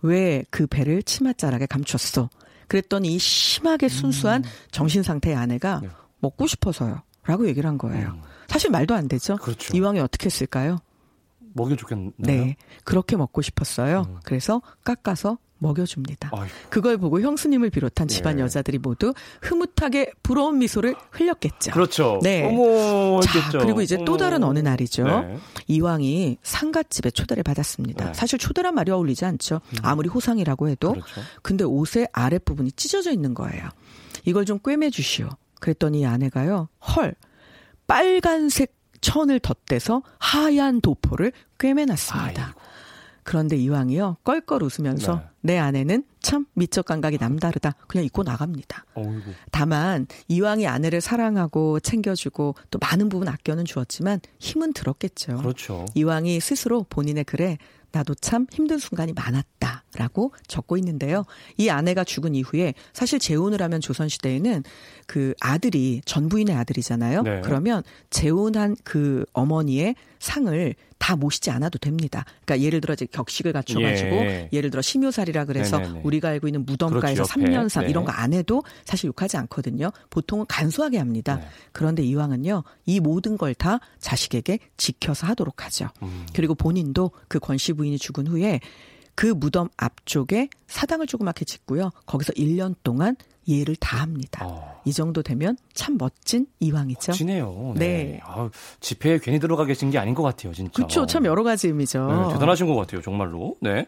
왜 0.03 0.45
그 0.51 0.67
배를 0.67 1.03
치맛자락에 1.03 1.65
감췄어? 1.65 2.29
그랬더니 2.69 3.13
이 3.15 3.19
심하게 3.19 3.89
순수한 3.89 4.45
정신 4.72 5.03
상태의 5.03 5.36
아내가 5.36 5.81
네. 5.83 5.89
먹고 6.19 6.48
싶어서요. 6.48 7.01
라고 7.25 7.45
얘기를 7.50 7.69
한 7.69 7.77
거예요. 7.77 8.12
음. 8.12 8.22
사실 8.48 8.72
말도 8.72 8.95
안 8.95 9.10
되죠. 9.10 9.36
그렇죠. 9.36 9.75
이왕이 9.75 10.00
어떻게 10.00 10.27
했을까요? 10.27 10.77
먹여 11.53 11.75
좋겠네요. 11.75 12.12
네. 12.17 12.55
그렇게 12.83 13.15
먹고 13.15 13.41
싶었어요. 13.41 14.05
음. 14.07 14.17
그래서 14.24 14.62
깎아서 14.83 15.38
먹여줍니다. 15.60 16.29
아이고. 16.33 16.53
그걸 16.69 16.98
보고 16.98 17.22
형수님을 17.22 17.69
비롯한 17.69 18.10
집안 18.10 18.38
예. 18.38 18.43
여자들이 18.43 18.79
모두 18.79 19.13
흐뭇하게 19.41 20.12
부러운 20.22 20.60
미소를 20.60 20.93
흘렸겠죠. 21.12 21.72
그렇죠. 21.72 22.19
네. 22.22 22.43
어머, 22.45 23.22
자, 23.22 23.31
했겠죠. 23.39 23.60
그리고 23.60 23.81
이제 23.81 23.95
또 24.03 24.13
어머. 24.13 24.17
다른 24.17 24.43
어느 24.43 24.60
날이죠. 24.60 25.03
네. 25.05 25.38
이왕이 25.67 26.38
상갓집에 26.43 27.12
초대를 27.12 27.43
받았습니다. 27.43 28.05
네. 28.05 28.12
음. 28.12 28.13
사실 28.13 28.38
초대란 28.38 28.75
말이 28.75 28.91
어울리지 28.91 29.24
않죠. 29.24 29.62
아무리 29.81 30.10
호상이라고 30.10 30.67
해도. 30.67 30.91
그렇죠. 30.93 31.22
근데 31.41 31.63
옷의 31.63 32.10
아랫부분이 32.12 32.74
찢어져 32.74 33.12
있는 33.13 33.33
거예요. 33.33 33.69
이걸 34.25 34.45
좀 34.45 34.60
꿰매 34.60 34.89
주시오. 34.89 35.29
그랬더니 35.62 36.01
이 36.01 36.05
아내가요. 36.05 36.67
헐. 36.95 37.15
빨간색 37.88 38.75
천을 39.03 39.39
덧대서 39.39 40.01
하얀 40.17 40.81
도포를 40.81 41.33
꿰매놨습니다. 41.60 42.45
아이고. 42.45 42.60
그런데 43.24 43.55
이왕이요. 43.55 44.17
껄껄 44.24 44.63
웃으면서 44.63 45.15
네. 45.15 45.53
내 45.53 45.57
아내는 45.57 46.03
참 46.22 46.45
미적 46.53 46.86
감각이 46.86 47.17
남다르다. 47.19 47.75
그냥 47.88 48.05
입고 48.05 48.24
나갑니다. 48.24 48.86
어이구. 48.95 49.31
다만 49.51 50.07
이왕이 50.27 50.67
아내를 50.67 51.00
사랑하고 51.00 51.79
챙겨주고 51.79 52.55
또 52.69 52.79
많은 52.79 53.10
부분 53.10 53.27
아껴는 53.27 53.65
주었지만 53.65 54.19
힘은 54.39 54.74
들었겠죠. 54.74 55.38
그렇죠. 55.38 55.86
이왕이 55.95 56.39
스스로 56.39 56.86
본인의 56.89 57.24
글에 57.25 57.57
나도 57.94 58.16
참 58.16 58.48
힘든 58.52 58.80
순간이 58.80 59.14
많았다 59.14 59.84
라고 59.96 60.34
적고 60.48 60.78
있는데요. 60.78 61.24
이 61.58 61.70
아내가 61.70 62.04
죽은 62.04 62.34
이후에 62.36 62.74
사실 62.92 63.20
재혼을 63.20 63.62
하면 63.62 63.80
조선시대에는 63.80 64.64
그 65.06 65.34
아들이 65.40 66.02
전 66.04 66.28
부인의 66.28 66.56
아들이잖아요. 66.56 67.22
네. 67.22 67.42
그러면 67.44 67.84
재혼한 68.10 68.76
그 68.84 69.24
어머니의 69.34 69.96
상을 70.20 70.76
다 70.98 71.18
모시지 71.18 71.52
않아도 71.52 71.78
됩니다. 71.80 72.24
그러니까 72.46 72.66
예를 72.66 72.80
들어 72.80 72.94
이제 72.94 73.06
격식을 73.06 73.52
갖춰가지고 73.52 74.10
예. 74.16 74.50
예. 74.54 74.62
를 74.62 74.70
들어 74.72 74.82
심요살이라 74.82 75.44
그래서 75.46 75.78
네네네. 75.78 76.02
우리가 76.06 76.30
알고 76.30 76.48
있는 76.48 76.66
무덤가에서 76.66 77.24
옆에. 77.24 77.34
3년상 77.34 77.82
네. 77.82 77.90
이런 77.90 78.06
거 78.06 78.14
안 78.14 78.32
해도 78.32 78.64
사실 78.86 79.08
욕하지 79.08 79.36
않거든요. 79.38 79.92
보통은 80.10 80.46
간소하게 80.48 80.98
합니다. 80.98 81.36
네. 81.38 81.48
그런데 81.74 82.04
이왕은요, 82.04 82.64
이 82.86 83.00
모든 83.02 83.38
걸 83.38 83.54
다 83.54 83.80
자식에게 84.00 84.60
지켜서 84.78 85.28
하도록 85.28 85.64
하죠. 85.66 85.90
음. 86.02 86.26
그리고 86.34 86.56
본인도 86.56 87.12
그 87.28 87.40
권씨 87.40 87.74
부인 87.74 87.83
이 87.86 87.98
죽은 87.98 88.28
후에 88.28 88.60
그 89.16 89.28
무덤 89.28 89.70
앞쪽에 89.78 90.50
사당을 90.68 91.06
조그맣게 91.08 91.46
짓고요. 91.46 91.92
거기서 92.06 92.34
1년 92.34 92.75
동안 92.84 93.16
예를 93.48 93.75
다 93.75 93.98
합니다. 93.98 94.46
어. 94.46 94.82
이 94.86 94.94
정도 94.94 95.22
되면 95.22 95.58
참 95.74 95.98
멋진 96.00 96.48
이왕이죠. 96.62 97.12
멋지네요. 97.12 97.74
네. 97.75 98.20
아우, 98.24 98.50
집회에 98.80 99.20
괜히 99.20 99.40
들어가 99.40 99.66
계신 99.66 99.92
게 99.92 99.98
아닌 100.00 100.16
것 100.16 100.24
같아요, 100.24 100.54
진짜. 100.54 100.72
그렇죠. 100.72 101.06
참 101.06 101.25
여러 101.25 101.44
가지 101.44 101.68
의미죠. 101.68 102.08
네, 102.08 102.34
대단하신 102.34 102.68
것 102.68 102.75
같아요, 102.75 103.02
정말로. 103.02 103.56
네. 103.62 103.86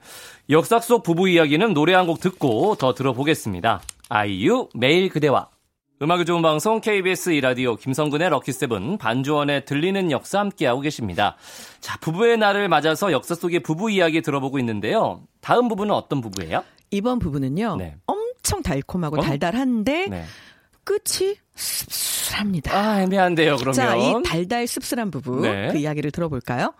역사 0.49 0.79
속 0.81 1.03
부부 1.03 1.29
이야기는 1.29 1.73
노래 1.73 1.93
한 1.93 2.05
곡 2.05 2.19
듣고 2.19 2.75
더 2.75 2.93
들어보겠습니다. 2.93 3.81
아이유, 4.09 4.67
매일 4.75 5.09
그대와. 5.09 5.47
음악이 6.01 6.25
좋은 6.25 6.41
방송 6.41 6.81
KBS 6.81 7.29
이라디오 7.29 7.77
김성근의 7.77 8.29
럭키세븐 8.29 8.97
반주원의 8.97 9.63
들리는 9.63 10.11
역사 10.11 10.39
함께하고 10.39 10.81
계십니다. 10.81 11.37
자, 11.79 11.97
부부의 11.99 12.37
날을 12.37 12.67
맞아서 12.67 13.13
역사 13.13 13.33
속의 13.33 13.61
부부 13.61 13.89
이야기 13.89 14.21
들어보고 14.21 14.59
있는데요. 14.59 15.23
다음 15.39 15.69
부부는 15.69 15.93
어떤 15.93 16.19
부부예요? 16.19 16.65
이번 16.91 17.19
부부는요. 17.19 17.77
네. 17.77 17.95
엄청 18.07 18.61
달콤하고 18.61 19.19
어? 19.19 19.21
달달한데 19.21 20.07
네. 20.09 20.25
끝이 20.83 21.35
씁쓸합니다. 21.55 22.75
아, 22.75 23.01
애매한데요, 23.01 23.57
그러면. 23.57 23.73
자, 23.73 23.95
이 23.95 24.13
달달 24.23 24.67
씁쓸한 24.67 25.11
부부 25.11 25.41
네. 25.41 25.69
그 25.71 25.77
이야기를 25.77 26.11
들어볼까요? 26.11 26.73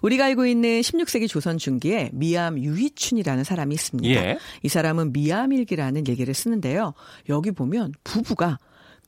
우리가 0.00 0.26
알고 0.26 0.46
있는 0.46 0.80
16세기 0.80 1.28
조선 1.28 1.58
중기에 1.58 2.10
미암 2.12 2.58
유희춘이라는 2.58 3.44
사람이 3.44 3.74
있습니다. 3.74 4.08
예. 4.08 4.38
이 4.62 4.68
사람은 4.68 5.12
미암일기라는 5.12 6.08
얘기를 6.08 6.32
쓰는데요. 6.34 6.94
여기 7.28 7.50
보면 7.50 7.92
부부가 8.04 8.58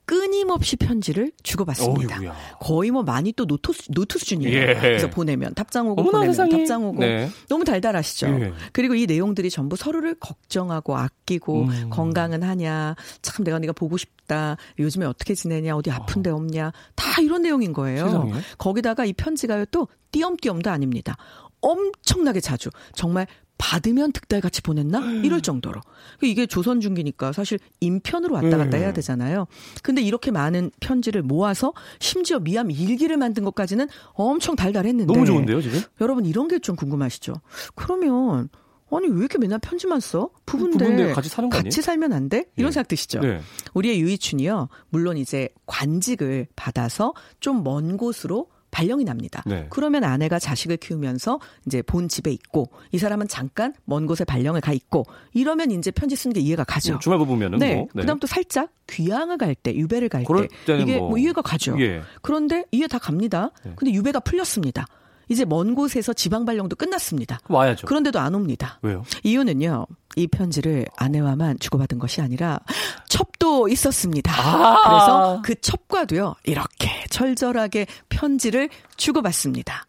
끊임없이 0.07 0.77
편지를 0.77 1.33
주고받습니다. 1.43 2.17
어이구야. 2.17 2.37
거의 2.61 2.91
뭐 2.91 3.03
많이 3.03 3.33
또 3.33 3.47
노트, 3.47 3.73
수- 3.73 3.91
노트 3.93 4.19
수준이에요. 4.19 4.53
예. 4.55 4.75
그래서 4.81 5.09
보내면 5.09 5.55
답장 5.55 5.89
오고 5.89 6.03
보내면 6.05 6.33
세상에. 6.33 6.51
답장 6.51 6.85
오고 6.85 7.01
네. 7.01 7.31
너무 7.49 7.65
달달하시죠. 7.65 8.27
예. 8.29 8.53
그리고 8.73 8.95
이 8.95 9.07
내용들이 9.07 9.49
전부 9.51 9.77
서로를 9.77 10.15
걱정하고 10.21 10.97
아끼고 10.97 11.63
음. 11.65 11.91
건강은 11.91 12.43
하냐, 12.43 12.97
참 13.23 13.45
내가 13.45 13.59
네가 13.59 13.73
보고 13.73 13.97
싶다, 13.97 14.57
요즘에 14.79 15.07
어떻게 15.07 15.35
지내냐, 15.35 15.75
어디 15.77 15.91
아픈데 15.91 16.31
없냐, 16.31 16.73
다 16.95 17.21
이런 17.23 17.43
내용인 17.43 17.73
거예요. 17.73 18.07
세상에. 18.07 18.33
거기다가 18.59 19.05
이 19.07 19.13
편지가요 19.15 19.65
또 19.67 19.89
띄엄띄엄도 20.13 20.71
아닙니다. 20.71 21.17
엄청나게 21.61 22.41
자주 22.41 22.69
정말 22.95 23.27
받으면 23.59 24.13
득달같이 24.13 24.63
보냈나 24.63 25.01
이럴 25.23 25.41
정도로 25.41 25.81
이게 26.23 26.47
조선 26.47 26.81
중기니까 26.81 27.33
사실 27.33 27.59
인편으로 27.81 28.35
왔다 28.35 28.57
갔다 28.59 28.77
음. 28.77 28.83
해야 28.83 28.93
되잖아요. 28.93 29.47
근데 29.83 30.03
이렇게 30.03 30.31
많은 30.31 30.71
편지를 30.81 31.23
모아서 31.23 31.73
심지어 32.01 32.39
미암 32.41 32.71
일기를 32.71 33.17
만든 33.17 33.45
것까지는 33.45 33.89
엄청 34.13 34.57
달달했는데 34.57 35.13
너무 35.13 35.25
좋은데요, 35.27 35.61
지금? 35.63 35.81
여러분 36.01 36.25
이런 36.27 36.49
게 36.49 36.59
좀 36.59 36.77
궁금하시죠? 36.77 37.35
그러면 37.75 38.49
아니 38.91 39.09
왜 39.09 39.19
이렇게 39.19 39.39
맨날 39.39 39.59
편지만 39.59 39.99
써? 40.01 40.31
부부인데, 40.47 41.13
같이 41.13 41.29
사는 41.29 41.51
거? 41.51 41.57
같이 41.59 41.83
살면 41.83 42.13
안 42.13 42.29
돼? 42.29 42.45
이런 42.57 42.69
예. 42.69 42.73
생각 42.73 42.87
드시죠? 42.89 43.21
네. 43.21 43.41
우리의 43.75 44.01
유이춘이요. 44.01 44.69
물론 44.89 45.17
이제 45.19 45.49
관직을 45.67 46.47
받아서 46.57 47.13
좀 47.41 47.63
먼 47.65 47.97
곳으로 47.97 48.49
발령이 48.75 49.05
납니다. 49.05 49.43
네. 49.47 49.67
그러면 49.71 50.03
아내가 50.03 50.41
자식을 50.41 50.79
키우면서 50.79 51.39
이제 51.65 51.81
본 51.81 52.09
집에 52.09 52.33
있고 52.33 52.71
이 52.91 52.99
사람은 52.99 53.29
잠깐 53.29 53.73
먼 53.85 54.07
곳에 54.07 54.25
발령을 54.25 54.61
가 54.61 54.73
있고 54.73 55.05
이러면 55.33 55.71
이제 55.71 55.93
편지 55.93 56.17
쓰는 56.17 56.35
게 56.35 56.41
이해가 56.41 56.65
가죠. 56.65 56.95
뭐 56.95 56.99
주말 56.99 57.19
부부면은 57.19 57.59
네. 57.61 57.77
뭐. 57.77 57.87
그다음 57.93 58.19
또 58.19 58.27
살짝 58.27 58.71
귀향을 58.89 59.39
갈 59.39 59.55
때, 59.55 59.73
유배를 59.75 60.09
갈 60.09 60.25
때 60.25 60.49
이게 60.81 60.99
뭐. 60.99 61.11
뭐 61.11 61.19
이해가 61.19 61.41
가죠. 61.43 61.81
예. 61.81 62.03
그런데 62.21 62.65
이해 62.73 62.89
다 62.89 62.99
갑니다. 62.99 63.53
네. 63.65 63.73
근데 63.77 63.93
유배가 63.93 64.19
풀렸습니다. 64.21 64.87
이제 65.29 65.45
먼 65.45 65.75
곳에서 65.75 66.13
지방 66.13 66.45
발령도 66.45 66.77
끝났습니다. 66.77 67.41
와야죠. 67.49 67.87
그런데도 67.87 68.19
안 68.19 68.35
옵니다. 68.35 68.79
왜요? 68.83 69.05
이유는요. 69.23 69.87
이 70.17 70.27
편지를 70.27 70.87
아내와만 70.97 71.59
주고받은 71.59 71.99
것이 71.99 72.21
아니라 72.21 72.61
첩도 73.09 73.69
있었습니다. 73.69 74.33
아. 74.33 74.83
그래서 74.89 75.43
그 75.45 75.61
첩과도요. 75.61 76.35
이렇게 76.45 77.05
철저하게 77.11 77.87
편지를 78.09 78.69
주고받습니다. 78.97 79.87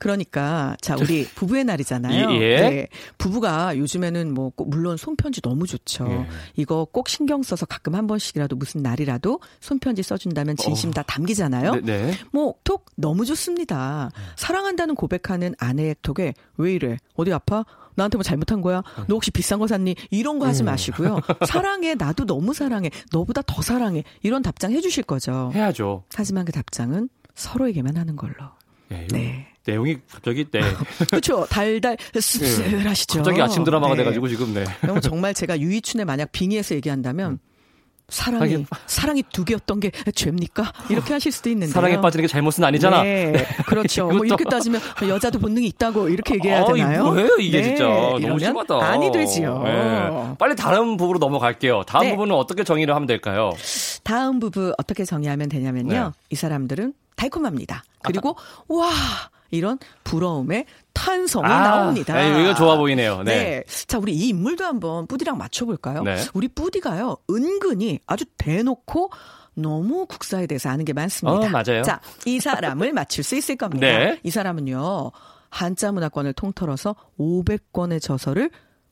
그러니까 0.00 0.76
자 0.80 0.96
우리 0.98 1.24
부부의 1.24 1.64
날이잖아요. 1.64 2.32
예. 2.40 2.56
네. 2.56 2.88
부부가 3.18 3.76
요즘에는 3.76 4.32
뭐꼭 4.32 4.70
물론 4.70 4.96
손편지 4.96 5.42
너무 5.42 5.66
좋죠. 5.66 6.06
예. 6.10 6.26
이거 6.56 6.86
꼭 6.90 7.08
신경 7.08 7.42
써서 7.42 7.66
가끔 7.66 7.94
한 7.94 8.06
번씩이라도 8.06 8.56
무슨 8.56 8.82
날이라도 8.82 9.40
손편지 9.60 10.02
써준다면 10.02 10.56
진심 10.56 10.90
다 10.90 11.02
담기잖아요. 11.02 11.74
네, 11.76 11.80
네. 11.82 12.14
뭐톡 12.32 12.86
너무 12.96 13.26
좋습니다. 13.26 14.10
사랑한다는 14.36 14.94
고백하는 14.94 15.54
아내의 15.58 15.96
톡에 16.02 16.32
왜 16.56 16.72
이래? 16.72 16.96
어디 17.14 17.32
아파? 17.32 17.64
나한테 17.94 18.16
뭐 18.16 18.22
잘못한 18.22 18.62
거야? 18.62 18.82
너 19.06 19.14
혹시 19.16 19.30
비싼 19.30 19.58
거 19.58 19.66
샀니? 19.66 19.94
이런 20.10 20.38
거 20.38 20.46
음. 20.46 20.48
하지 20.48 20.62
마시고요. 20.62 21.20
사랑해. 21.46 21.94
나도 21.94 22.24
너무 22.24 22.54
사랑해. 22.54 22.90
너보다 23.12 23.42
더 23.42 23.60
사랑해. 23.60 24.02
이런 24.22 24.40
답장 24.40 24.72
해주실 24.72 25.04
거죠. 25.04 25.50
해야죠. 25.54 26.04
하지만 26.14 26.46
그 26.46 26.52
답장은 26.52 27.10
서로에게만 27.34 27.98
하는 27.98 28.16
걸로. 28.16 28.34
네. 28.88 29.04
이거 29.06 29.16
네. 29.18 29.49
내용이 29.66 29.98
갑자기 30.10 30.44
네. 30.50 30.60
그렇죠. 31.10 31.46
달달 31.48 31.96
씁쓸하시죠. 32.14 33.18
갑자기 33.18 33.42
아침 33.42 33.64
드라마가 33.64 33.94
네. 33.94 33.98
돼가지고 34.02 34.28
지금 34.28 34.54
네. 34.54 34.64
그럼 34.80 35.00
정말 35.00 35.34
제가 35.34 35.60
유이춘에 35.60 36.04
만약 36.04 36.32
빙의해서 36.32 36.74
얘기한다면 36.76 37.38
사랑이 38.10 38.42
하긴. 38.42 38.66
사랑이 38.86 39.22
두 39.32 39.44
개였던 39.44 39.80
게 39.80 39.92
죄입니까? 40.14 40.72
이렇게 40.90 41.12
하실 41.12 41.30
수도 41.30 41.48
있는데요. 41.50 41.72
사랑에 41.72 42.00
빠지는 42.00 42.24
게 42.24 42.28
잘못은 42.28 42.64
아니잖아. 42.64 43.02
네, 43.04 43.46
그렇죠. 43.66 44.08
뭐 44.08 44.24
이렇게 44.24 44.44
따지면 44.44 44.80
여자도 45.08 45.38
본능이 45.38 45.66
있다고 45.68 46.08
이렇게 46.08 46.34
얘기해야 46.34 46.62
아, 46.62 46.72
되나요? 46.72 47.00
이거 47.00 47.10
뭐예요 47.12 47.36
이게 47.38 47.58
네, 47.60 47.62
진짜 47.62 47.84
너무 47.84 48.38
심하다. 48.38 48.82
아니 48.82 49.12
되지요. 49.12 49.62
네. 49.62 50.34
빨리 50.38 50.56
다른 50.56 50.96
부부로 50.96 51.18
넘어갈게요. 51.18 51.84
다음 51.86 52.02
네. 52.02 52.10
부분은 52.10 52.34
어떻게 52.34 52.64
정의를 52.64 52.94
하면 52.94 53.06
될까요? 53.06 53.52
다음 54.02 54.40
부부 54.40 54.74
어떻게 54.76 55.04
정의하면 55.04 55.48
되냐면요. 55.48 55.92
네. 55.92 56.10
이 56.30 56.34
사람들은 56.34 56.94
달콤합니다. 57.14 57.84
그리고 58.02 58.36
와 58.66 58.90
이런 59.50 59.78
부러움의 60.04 60.66
탄성이 60.92 61.48
나옵니다. 61.48 62.14
네, 62.14 62.42
이거 62.42 62.54
좋아 62.54 62.76
보이네요. 62.76 63.22
네. 63.22 63.64
네. 63.64 63.64
자, 63.86 63.98
우리 63.98 64.12
이 64.12 64.28
인물도 64.28 64.64
한번 64.64 65.06
뿌디랑 65.06 65.38
맞춰볼까요? 65.38 66.02
네. 66.02 66.16
우리 66.34 66.48
뿌디가요, 66.48 67.16
은근히 67.30 68.00
아주 68.06 68.24
대놓고 68.36 69.10
너무 69.54 70.06
국사에 70.06 70.46
대해서 70.46 70.68
아는 70.70 70.84
게 70.84 70.92
많습니다. 70.92 71.38
어, 71.38 71.48
맞아요. 71.48 71.82
자, 71.82 72.00
이 72.26 72.40
사람을 72.40 72.92
맞출 72.92 73.24
수 73.24 73.36
있을 73.36 73.56
겁니다. 73.56 73.86
네. 73.86 74.20
이 74.22 74.30
사람은요, 74.30 75.10
한자 75.50 75.92
문화권을 75.92 76.32
통틀어서 76.34 76.94
500권의 77.18 78.00
저서를 78.00 78.50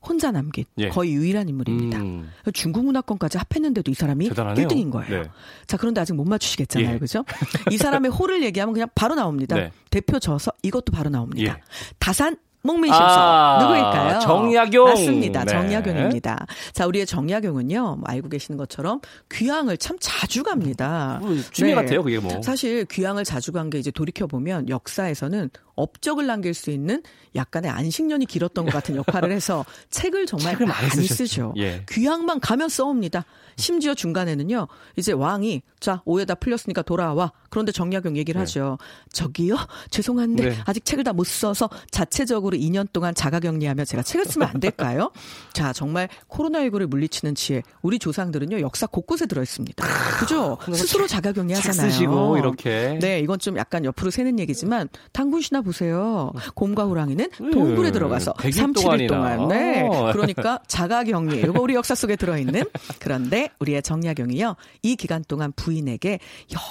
혼자 0.09 0.31
남긴 0.31 0.65
예. 0.79 0.89
거의 0.89 1.13
유일한 1.13 1.49
인물입니다. 1.49 1.99
음. 1.99 2.31
중국 2.55 2.85
문화권까지 2.85 3.39
합했는데도 3.39 3.91
이 3.91 3.95
사람이 3.95 4.29
대단하네요. 4.31 4.67
1등인 4.69 4.91
거예요. 4.91 5.23
네. 5.23 5.29
자, 5.67 5.77
그런데 5.77 6.01
아직 6.01 6.15
못 6.15 6.25
맞추시겠잖아요. 6.25 6.95
예. 6.95 6.99
그죠? 6.99 7.25
이 7.71 7.77
사람의 7.77 8.11
호를 8.11 8.43
얘기하면 8.43 8.73
그냥 8.73 8.89
바로 8.95 9.15
나옵니다. 9.15 9.57
네. 9.57 9.73
대표 9.91 10.19
저서 10.19 10.51
이것도 10.63 10.93
바로 10.93 11.11
나옵니다. 11.11 11.53
예. 11.53 11.61
다산 11.99 12.37
목민심서 12.61 13.01
아, 13.01 13.59
누구일까요? 13.63 14.19
정약용. 14.21 14.89
맞습니다. 14.89 15.45
네. 15.45 15.53
정약용입니다. 15.53 16.45
자, 16.73 16.87
우리의 16.87 17.07
정약용은요. 17.07 17.81
뭐 17.81 18.03
알고 18.05 18.29
계시는 18.29 18.59
것처럼 18.59 19.01
귀향을 19.31 19.77
참 19.79 19.97
자주 20.01 20.43
갑니다. 20.43 21.19
뭐 21.23 21.37
취미 21.53 21.71
네. 21.71 21.75
같아요, 21.77 22.03
그게 22.03 22.19
뭐. 22.19 22.43
사실 22.43 22.85
귀향을 22.87 23.25
자주 23.25 23.53
간 23.53 23.71
게 23.71 23.79
이제 23.79 23.91
돌이켜 23.91 24.27
보면 24.27 24.69
역사에서는 24.69 25.51
업적을 25.79 26.27
남길 26.27 26.55
수 26.55 26.71
있는 26.71 27.03
약간의 27.35 27.71
안식년이 27.71 28.27
길었던 28.27 28.65
것 28.65 28.73
같은 28.73 28.97
역할을 28.97 29.31
해서 29.33 29.65
책을 29.91 30.27
정말 30.27 30.55
책을 30.55 30.67
많이 30.67 30.89
많이. 30.89 31.07
쓰죠. 31.07 31.55
예. 31.59 31.85
귀향만 31.89 32.41
가면 32.41 32.69
써옵니다. 32.69 33.25
심지어 33.57 33.93
중간에는요, 33.95 34.69
이제 34.97 35.11
왕이 35.13 35.63
자 35.81 36.01
오해 36.05 36.25
다 36.25 36.35
풀렸으니까 36.37 36.83
돌아와. 36.83 37.33
그런데 37.51 37.73
정약용 37.73 38.17
얘기를 38.17 38.39
네. 38.39 38.43
하죠. 38.43 38.79
저기요, 39.13 39.57
죄송한데 39.91 40.49
네. 40.51 40.57
아직 40.65 40.85
책을 40.85 41.05
다 41.05 41.13
못 41.19 41.25
써서 41.27 41.69
자체적으로 41.91 42.57
2년 42.57 42.87
동안 42.93 43.13
자가격리하며 43.13 43.85
제가 43.87 44.05
책을 44.05 44.27
쓰면 44.27 44.47
안 44.47 44.61
될까요? 44.61 45.11
자, 45.53 45.73
정말 45.73 46.09
코로나19를 46.29 46.87
물리치는 46.87 47.35
지혜. 47.35 47.63
우리 47.83 47.99
조상들은요 47.99 48.61
역사 48.61 48.87
곳곳에 48.87 49.27
들어 49.27 49.43
있습니다. 49.43 49.85
그죠? 50.21 50.59
스스로 50.73 51.09
책 51.09 51.17
자가격리하잖아요. 51.17 51.91
쓰시고 51.91 52.39
이렇게. 52.39 52.99
네, 53.01 53.19
이건 53.19 53.41
좀 53.41 53.57
약간 53.57 53.85
옆으로 53.85 54.11
새는 54.13 54.39
얘기지만 54.39 54.89
당군 55.13 55.41
신화 55.41 55.61
보세요. 55.69 56.33
곰과 56.55 56.85
호랑이는 56.85 57.31
음, 57.43 57.51
동굴에 57.51 57.91
들어가서 57.91 58.33
100일 58.35 58.53
3, 58.53 58.73
7일 58.73 59.09
동안이나. 59.09 59.37
동안. 59.37 59.49
네. 59.49 59.83
어. 59.83 60.11
그러니까 60.13 60.61
자가격리. 60.67 61.41
이거 61.41 61.61
우리 61.61 61.75
역사 61.75 61.95
속에 61.95 62.17
들어있는. 62.17 62.65
그런데 62.99 63.51
우리의 63.61 63.83
정약용이요. 63.83 64.57
이 64.83 64.97
기간 64.97 65.23
동안 65.29 65.53
부인에게 65.53 66.19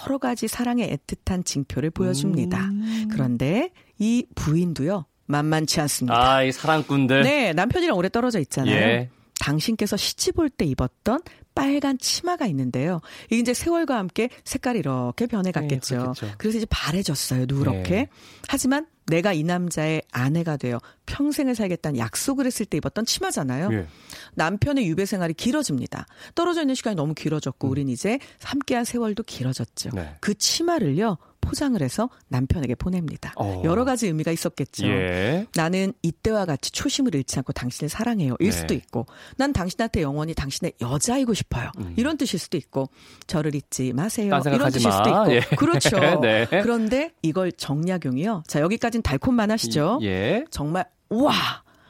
여러 0.07 0.17
가지 0.17 0.47
사랑의 0.47 0.97
애틋한 0.97 1.45
징표를 1.45 1.91
보여줍니다. 1.91 2.59
음. 2.59 3.07
그런데 3.11 3.69
이 3.99 4.25
부인도요. 4.35 5.05
만만치 5.27 5.79
않습니다. 5.81 6.17
아, 6.17 6.43
이 6.43 6.51
사랑꾼들. 6.51 7.21
네, 7.21 7.53
남편이랑 7.53 7.97
오래 7.97 8.09
떨어져 8.09 8.39
있잖아요. 8.39 8.73
예. 8.75 9.09
당신께서 9.47 9.95
시집 9.95 10.39
올 10.39 10.49
때 10.49 10.65
입었던 10.65 11.21
빨간 11.55 11.97
치마가 11.97 12.45
있는데요. 12.47 12.99
이게 13.27 13.39
이제 13.39 13.53
세월과 13.53 13.97
함께 13.97 14.29
색깔이 14.43 14.79
이렇게 14.79 15.25
변해갔겠죠. 15.27 16.13
네. 16.21 16.33
그래서 16.37 16.57
이제 16.57 16.67
바래졌어요, 16.69 17.45
누렇게. 17.47 17.95
네. 17.95 18.07
하지만 18.47 18.85
내가 19.07 19.33
이 19.33 19.43
남자의 19.43 20.01
아내가 20.11 20.57
되어 20.57 20.79
평생을 21.05 21.55
살겠다는 21.55 21.97
약속을 21.97 22.45
했을 22.45 22.65
때 22.65 22.77
입었던 22.77 23.05
치마잖아요. 23.05 23.69
예. 23.71 23.87
남편의 24.35 24.85
유배 24.87 25.05
생활이 25.05 25.33
길어집니다. 25.33 26.05
떨어져 26.35 26.61
있는 26.61 26.75
시간이 26.75 26.95
너무 26.95 27.11
음. 27.11 27.15
길어졌고 27.15 27.67
우린 27.69 27.87
이제 27.89 28.19
함께한 28.43 28.83
세월도 28.83 29.23
길어졌죠. 29.23 29.91
네. 29.93 30.15
그 30.19 30.35
치마를요 30.35 31.17
포장을 31.47 31.81
해서 31.81 32.09
남편에게 32.27 32.75
보냅니다. 32.75 33.33
어. 33.37 33.61
여러 33.65 33.85
가지 33.85 34.07
의미가 34.07 34.31
있었겠죠. 34.31 34.87
예. 34.87 35.45
나는 35.55 35.93
이때와 36.01 36.45
같이 36.45 36.71
초심을 36.71 37.15
잃지 37.15 37.39
않고 37.39 37.53
당신을 37.53 37.89
사랑해요. 37.89 38.35
일 38.39 38.51
네. 38.51 38.57
수도 38.57 38.73
있고, 38.73 39.05
난 39.37 39.53
당신한테 39.53 40.01
영원히 40.01 40.33
당신의 40.33 40.73
여자이고 40.81 41.33
싶어요. 41.33 41.71
이런 41.95 42.17
뜻일 42.17 42.39
수도 42.39 42.57
있고, 42.57 42.89
저를 43.27 43.55
잊지 43.55 43.93
마세요. 43.93 44.35
음. 44.35 44.41
딴 44.43 44.53
이런 44.53 44.71
뜻일 44.71 44.91
수도 44.91 45.09
마. 45.09 45.23
있고. 45.23 45.33
예. 45.35 45.39
그렇죠. 45.55 45.97
네. 46.21 46.47
그런데 46.49 47.13
이걸 47.21 47.51
정약용이요. 47.51 48.43
자, 48.47 48.61
여기까진 48.61 49.01
달콤만 49.01 49.51
하시죠? 49.51 49.99
예. 50.03 50.45
정말, 50.51 50.85
와! 51.09 51.33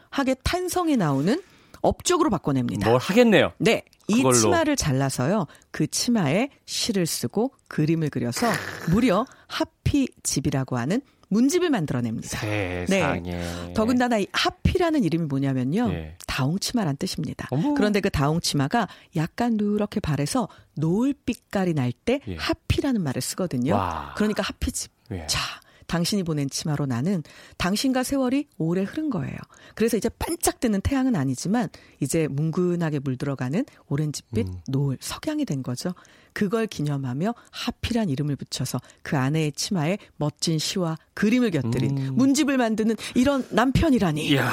하게 0.10 0.36
탄성이 0.44 0.98
나오는 0.98 1.42
업적으로 1.82 2.30
바꿔냅니다. 2.30 2.90
뭘 2.90 3.00
하겠네요. 3.00 3.52
네. 3.60 3.84
이 4.08 4.16
그걸로. 4.16 4.34
치마를 4.34 4.76
잘라서요. 4.76 5.48
그 5.72 5.88
치마에 5.88 6.50
시를 6.66 7.06
쓰고 7.06 7.52
그림을 7.68 8.10
그려서 8.10 8.48
무려 8.90 9.26
하피집이라고 9.48 10.78
하는 10.78 11.02
문집을 11.30 11.70
만들어냅니다. 11.70 12.40
세상에. 12.40 13.74
더군다나 13.76 14.18
이 14.18 14.28
하피라는 14.32 15.04
이름이 15.04 15.26
뭐냐면요. 15.26 15.90
예. 15.92 16.16
다홍치마란 16.26 16.96
뜻입니다. 16.96 17.48
어머. 17.52 17.74
그런데 17.74 18.00
그 18.00 18.10
다홍치마가 18.10 18.88
약간 19.18 19.58
누렇게 19.58 20.00
발해서 20.00 20.48
노을빛깔이 20.76 21.74
날때 21.74 22.22
예. 22.28 22.36
하피라는 22.38 23.02
말을 23.02 23.22
쓰거든요. 23.22 23.74
와. 23.74 24.14
그러니까 24.16 24.42
하피집. 24.44 24.92
예. 25.12 25.28
자, 25.28 25.40
당신이 25.88 26.24
보낸 26.24 26.50
치마로 26.50 26.86
나는 26.86 27.24
당신과 27.58 28.03
세월이 28.03 28.48
오래 28.58 28.84
흐른 28.84 29.10
거예요. 29.10 29.38
그래서 29.75 29.98
이제 29.98 30.10
반짝 30.20 30.60
뜨는 30.60 30.82
태양은 30.82 31.15
아니지만 31.15 31.70
이제 32.00 32.27
뭉근하게 32.27 33.00
물들어가는 33.00 33.65
오렌지빛 33.88 34.48
음. 34.48 34.60
노을 34.67 34.97
석양이 35.00 35.45
된 35.45 35.63
거죠. 35.63 35.93
그걸 36.34 36.67
기념하며 36.67 37.34
하피란 37.52 38.10
이름을 38.10 38.36
붙여서 38.36 38.80
그 39.02 39.17
아내의 39.17 39.54
치마에 39.54 39.97
멋진 40.17 40.60
시와 40.60 40.97
그림을 41.15 41.52
곁들인 41.52 41.97
음. 41.97 42.15
문집을 42.15 42.58
만드는 42.58 42.95
이런 43.15 43.47
남편이라니. 43.50 44.28
이야, 44.30 44.52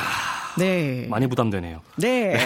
네. 0.58 1.06
많이 1.08 1.26
부담되네요. 1.26 1.80
네. 1.96 2.36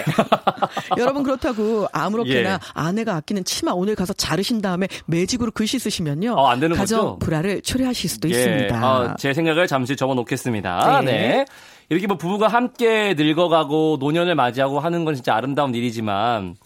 여러분 0.99 1.23
그렇다고 1.23 1.87
아무렇게나 1.92 2.53
예. 2.55 2.59
아내가 2.75 3.16
아끼는 3.16 3.44
치마 3.44 3.73
오늘 3.73 3.94
가서 3.94 4.12
자르신 4.12 4.61
다음에 4.61 4.88
매직으로 5.07 5.51
글씨 5.53 5.79
쓰시면요. 5.79 6.33
어, 6.33 6.49
안 6.49 6.61
되는 6.61 6.77
가정 6.77 7.01
거죠? 7.01 7.18
불화를 7.18 7.62
초래하실 7.62 8.11
수도 8.11 8.29
예. 8.31 8.33
있습니다. 8.33 8.77
아, 8.77 9.16
제 9.18 9.33
생각을 9.33 9.66
잠시 9.66 9.97
적어 9.97 10.14
놓겠습니다. 10.14 11.03
네. 11.03 11.12
네. 11.12 11.44
이렇게 11.90 12.07
뭐 12.07 12.16
부부가 12.18 12.49
함께 12.49 13.14
늙어가고 13.16 13.97
노년을 14.01 14.35
맞이하고 14.35 14.81
하는 14.81 15.05
건 15.05 15.14
진짜 15.14 15.35
아름다운 15.35 15.75
일이지만 15.75 16.57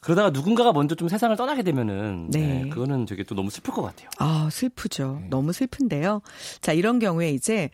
그러다가 0.00 0.30
누군가가 0.30 0.72
먼저 0.72 0.94
좀 0.94 1.08
세상을 1.08 1.36
떠나게 1.36 1.62
되면은 1.62 2.30
네. 2.30 2.62
네, 2.62 2.68
그거는 2.70 3.04
되게 3.04 3.24
또 3.24 3.34
너무 3.34 3.50
슬플 3.50 3.74
것 3.74 3.82
같아요. 3.82 4.08
아, 4.18 4.48
슬프죠. 4.50 5.18
네. 5.20 5.26
너무 5.28 5.52
슬픈데요. 5.52 6.22
자, 6.62 6.72
이런 6.72 6.98
경우에 6.98 7.30
이제 7.30 7.68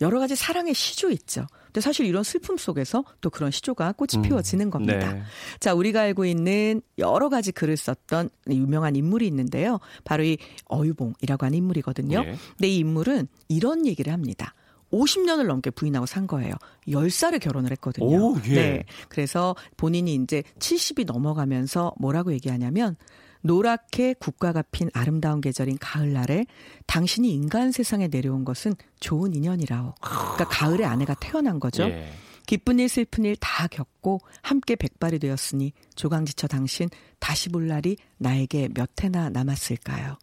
여러 0.00 0.18
가지 0.18 0.36
사랑의 0.36 0.74
시조 0.74 1.10
있죠. 1.12 1.46
근데 1.68 1.80
사실 1.80 2.06
이런 2.06 2.22
슬픔 2.22 2.56
속에서 2.56 3.04
또 3.20 3.30
그런 3.30 3.50
시조가 3.50 3.92
꽃이 3.92 4.16
음, 4.16 4.22
피워지는 4.22 4.70
겁니다. 4.70 5.12
네. 5.12 5.22
자, 5.60 5.74
우리가 5.74 6.02
알고 6.02 6.24
있는 6.24 6.82
여러 6.98 7.28
가지 7.28 7.52
글을 7.52 7.76
썼던 7.76 8.30
유명한 8.50 8.96
인물이 8.96 9.26
있는데요. 9.26 9.78
바로 10.04 10.24
이 10.24 10.38
어유봉이라고 10.66 11.46
하는 11.46 11.58
인물이거든요. 11.58 12.18
예. 12.20 12.36
근데 12.56 12.68
이 12.68 12.78
인물은 12.78 13.28
이런 13.48 13.86
얘기를 13.86 14.12
합니다. 14.12 14.54
50년을 14.92 15.46
넘게 15.46 15.70
부인하고 15.70 16.06
산 16.06 16.26
거예요. 16.26 16.54
10살에 16.88 17.40
결혼을 17.40 17.70
했거든요. 17.72 18.06
오, 18.06 18.36
예. 18.46 18.54
네. 18.54 18.84
그래서 19.08 19.54
본인이 19.76 20.14
이제 20.14 20.42
70이 20.58 21.04
넘어가면서 21.06 21.92
뭐라고 21.98 22.32
얘기하냐면 22.32 22.96
노랗게 23.42 24.14
국가가 24.14 24.62
핀 24.62 24.90
아름다운 24.94 25.40
계절인 25.40 25.78
가을날에 25.78 26.46
당신이 26.86 27.32
인간 27.32 27.72
세상에 27.72 28.08
내려온 28.08 28.44
것은 28.44 28.74
좋은 29.00 29.34
인연이라오. 29.34 29.94
그러니까 30.00 30.44
가을에 30.48 30.84
아내가 30.84 31.14
태어난 31.14 31.60
거죠. 31.60 31.84
예. 31.84 32.12
기쁜 32.46 32.78
일 32.78 32.88
슬픈 32.88 33.24
일 33.24 33.36
다 33.36 33.66
겪고 33.66 34.20
함께 34.42 34.74
백발이 34.74 35.18
되었으니 35.18 35.72
조강지처 35.96 36.46
당신 36.46 36.88
다시 37.18 37.50
볼 37.50 37.66
날이 37.68 37.96
나에게 38.16 38.70
몇 38.74 38.88
해나 39.02 39.28
남았을까요? 39.28 40.16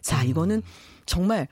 자, 0.00 0.22
이거는 0.22 0.62
정말 1.04 1.48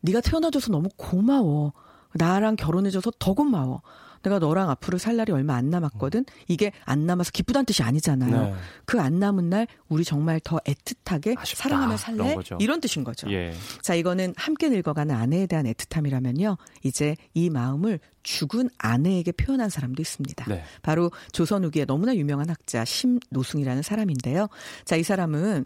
네가 0.00 0.20
태어나줘서 0.22 0.72
너무 0.72 0.88
고마워. 0.96 1.72
나랑 2.14 2.56
결혼해줘서 2.56 3.12
더 3.18 3.34
고마워. 3.34 3.82
내가 4.22 4.38
너랑 4.38 4.70
앞으로 4.70 4.98
살 4.98 5.16
날이 5.16 5.32
얼마 5.32 5.54
안 5.54 5.70
남았거든. 5.70 6.24
이게 6.48 6.72
안 6.84 7.06
남아서 7.06 7.30
기쁘다는 7.30 7.64
뜻이 7.64 7.82
아니잖아요. 7.82 8.42
네. 8.42 8.54
그안 8.84 9.18
남은 9.18 9.48
날 9.48 9.66
우리 9.88 10.04
정말 10.04 10.40
더 10.40 10.58
애틋하게 10.58 11.38
아쉽다. 11.38 11.62
사랑하며 11.62 11.96
살래? 11.96 12.36
이런 12.58 12.80
뜻인 12.80 13.04
거죠. 13.04 13.30
예. 13.30 13.52
자, 13.82 13.94
이거는 13.94 14.34
함께 14.36 14.68
늙어가는 14.68 15.14
아내에 15.14 15.46
대한 15.46 15.66
애틋함이라면요. 15.66 16.56
이제 16.82 17.16
이 17.34 17.50
마음을 17.50 17.98
죽은 18.22 18.68
아내에게 18.76 19.32
표현한 19.32 19.70
사람도 19.70 20.02
있습니다. 20.02 20.44
네. 20.46 20.62
바로 20.82 21.10
조선 21.32 21.64
후기에 21.64 21.86
너무나 21.86 22.14
유명한 22.14 22.50
학자 22.50 22.84
심노승이라는 22.84 23.82
사람인데요. 23.82 24.48
자, 24.84 24.96
이 24.96 25.02
사람은 25.02 25.64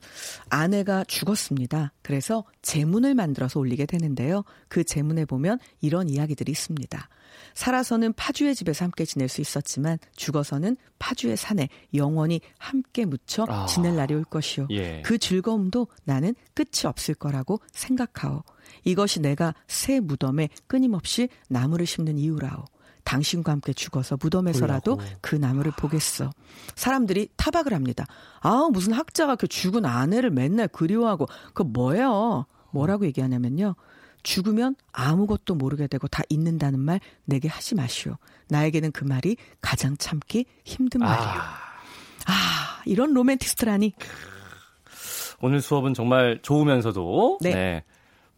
아내가 0.48 1.04
죽었습니다. 1.04 1.92
그래서 2.02 2.44
제문을 2.62 3.14
만들어서 3.14 3.58
올리게 3.58 3.86
되는데요. 3.86 4.44
그 4.68 4.84
제문에 4.84 5.24
보면 5.24 5.58
이런 5.80 6.08
이야기들이 6.08 6.52
있습니다. 6.52 7.08
살아서는 7.54 8.12
파주의 8.14 8.54
집에서 8.54 8.84
함께 8.84 9.04
지낼 9.04 9.28
수 9.28 9.40
있었지만 9.40 9.98
죽어서는 10.16 10.76
파주의 10.98 11.36
산에 11.36 11.68
영원히 11.94 12.40
함께 12.58 13.04
묻혀 13.04 13.46
아. 13.48 13.66
지낼 13.66 13.96
날이 13.96 14.14
올 14.14 14.24
것이요. 14.24 14.68
예. 14.70 15.02
그 15.04 15.18
즐거움도 15.18 15.88
나는 16.04 16.34
끝이 16.54 16.86
없을 16.86 17.14
거라고 17.14 17.60
생각하오. 17.72 18.42
이것이 18.84 19.20
내가 19.20 19.54
새 19.66 20.00
무덤에 20.00 20.48
끊임없이 20.66 21.28
나무를 21.48 21.86
심는 21.86 22.18
이유라오. 22.18 22.64
당신과 23.04 23.52
함께 23.52 23.72
죽어서 23.72 24.16
무덤에서라도 24.20 24.96
보려고. 24.96 25.16
그 25.20 25.36
나무를 25.36 25.72
보겠어. 25.76 26.30
사람들이 26.74 27.28
타박을 27.36 27.74
합니다. 27.74 28.06
아, 28.40 28.68
무슨 28.72 28.94
학자가 28.94 29.36
그 29.36 29.46
죽은 29.46 29.84
아내를 29.84 30.30
맨날 30.30 30.68
그리워하고, 30.68 31.26
그 31.52 31.62
뭐예요? 31.62 32.46
뭐라고 32.70 33.04
얘기하냐면요. 33.06 33.74
죽으면 34.24 34.74
아무것도 34.92 35.54
모르게 35.54 35.86
되고 35.86 36.08
다 36.08 36.24
잊는다는 36.28 36.80
말 36.80 36.98
내게 37.24 37.46
하지 37.46 37.76
마시오. 37.76 38.16
나에게는 38.48 38.90
그 38.90 39.04
말이 39.04 39.36
가장 39.60 39.96
참기 39.96 40.46
힘든 40.64 41.00
말이요. 41.00 41.28
아, 41.28 41.58
아 42.26 42.82
이런 42.86 43.14
로맨티스트라니. 43.14 43.92
오늘 45.40 45.60
수업은 45.60 45.94
정말 45.94 46.40
좋으면서도 46.42 47.38
네. 47.40 47.54
네. 47.54 47.84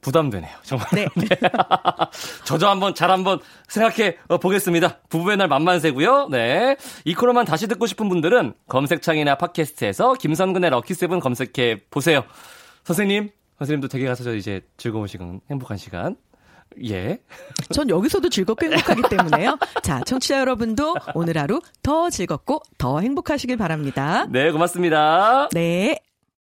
부담되네요. 0.01 0.53
정말. 0.63 0.87
네. 0.93 1.09
네. 1.17 1.29
저도 2.45 2.69
한번 2.69 2.95
잘 2.95 3.11
한번 3.11 3.41
생각해 3.69 4.19
어, 4.29 4.39
보겠습니다. 4.39 5.01
부부의 5.09 5.37
날 5.37 5.49
만만세고요. 5.49 6.29
네. 6.31 6.77
이 7.05 7.15
코너만 7.15 7.45
다시 7.45 7.67
듣고 7.67 7.87
싶은 7.87 8.09
분들은 8.09 8.55
검색창이나 8.69 9.37
팟캐스트에서 9.37 10.15
김선근의 10.15 10.71
럭키세븐 10.71 11.21
검색해 11.21 11.87
보세요. 11.91 12.25
선생님, 12.85 13.31
선생님도 13.59 13.89
댁에 13.89 14.07
가서 14.07 14.25
저 14.25 14.35
이제 14.35 14.63
즐거운 14.77 15.07
시간, 15.07 15.41
행복한 15.51 15.77
시간. 15.77 16.17
예. 16.85 17.19
전 17.73 17.89
여기서도 17.89 18.29
즐겁고 18.29 18.67
행복하기 18.67 19.03
때문에요. 19.09 19.59
자, 19.83 20.01
청취자 20.05 20.41
여러분도 20.41 20.95
오늘 21.15 21.39
하루 21.39 21.61
더 21.83 22.11
즐겁고 22.11 22.61
더 22.77 23.01
행복하시길 23.01 23.57
바랍니다. 23.57 24.27
네, 24.31 24.51
고맙습니다. 24.51 25.49
네. 25.53 26.01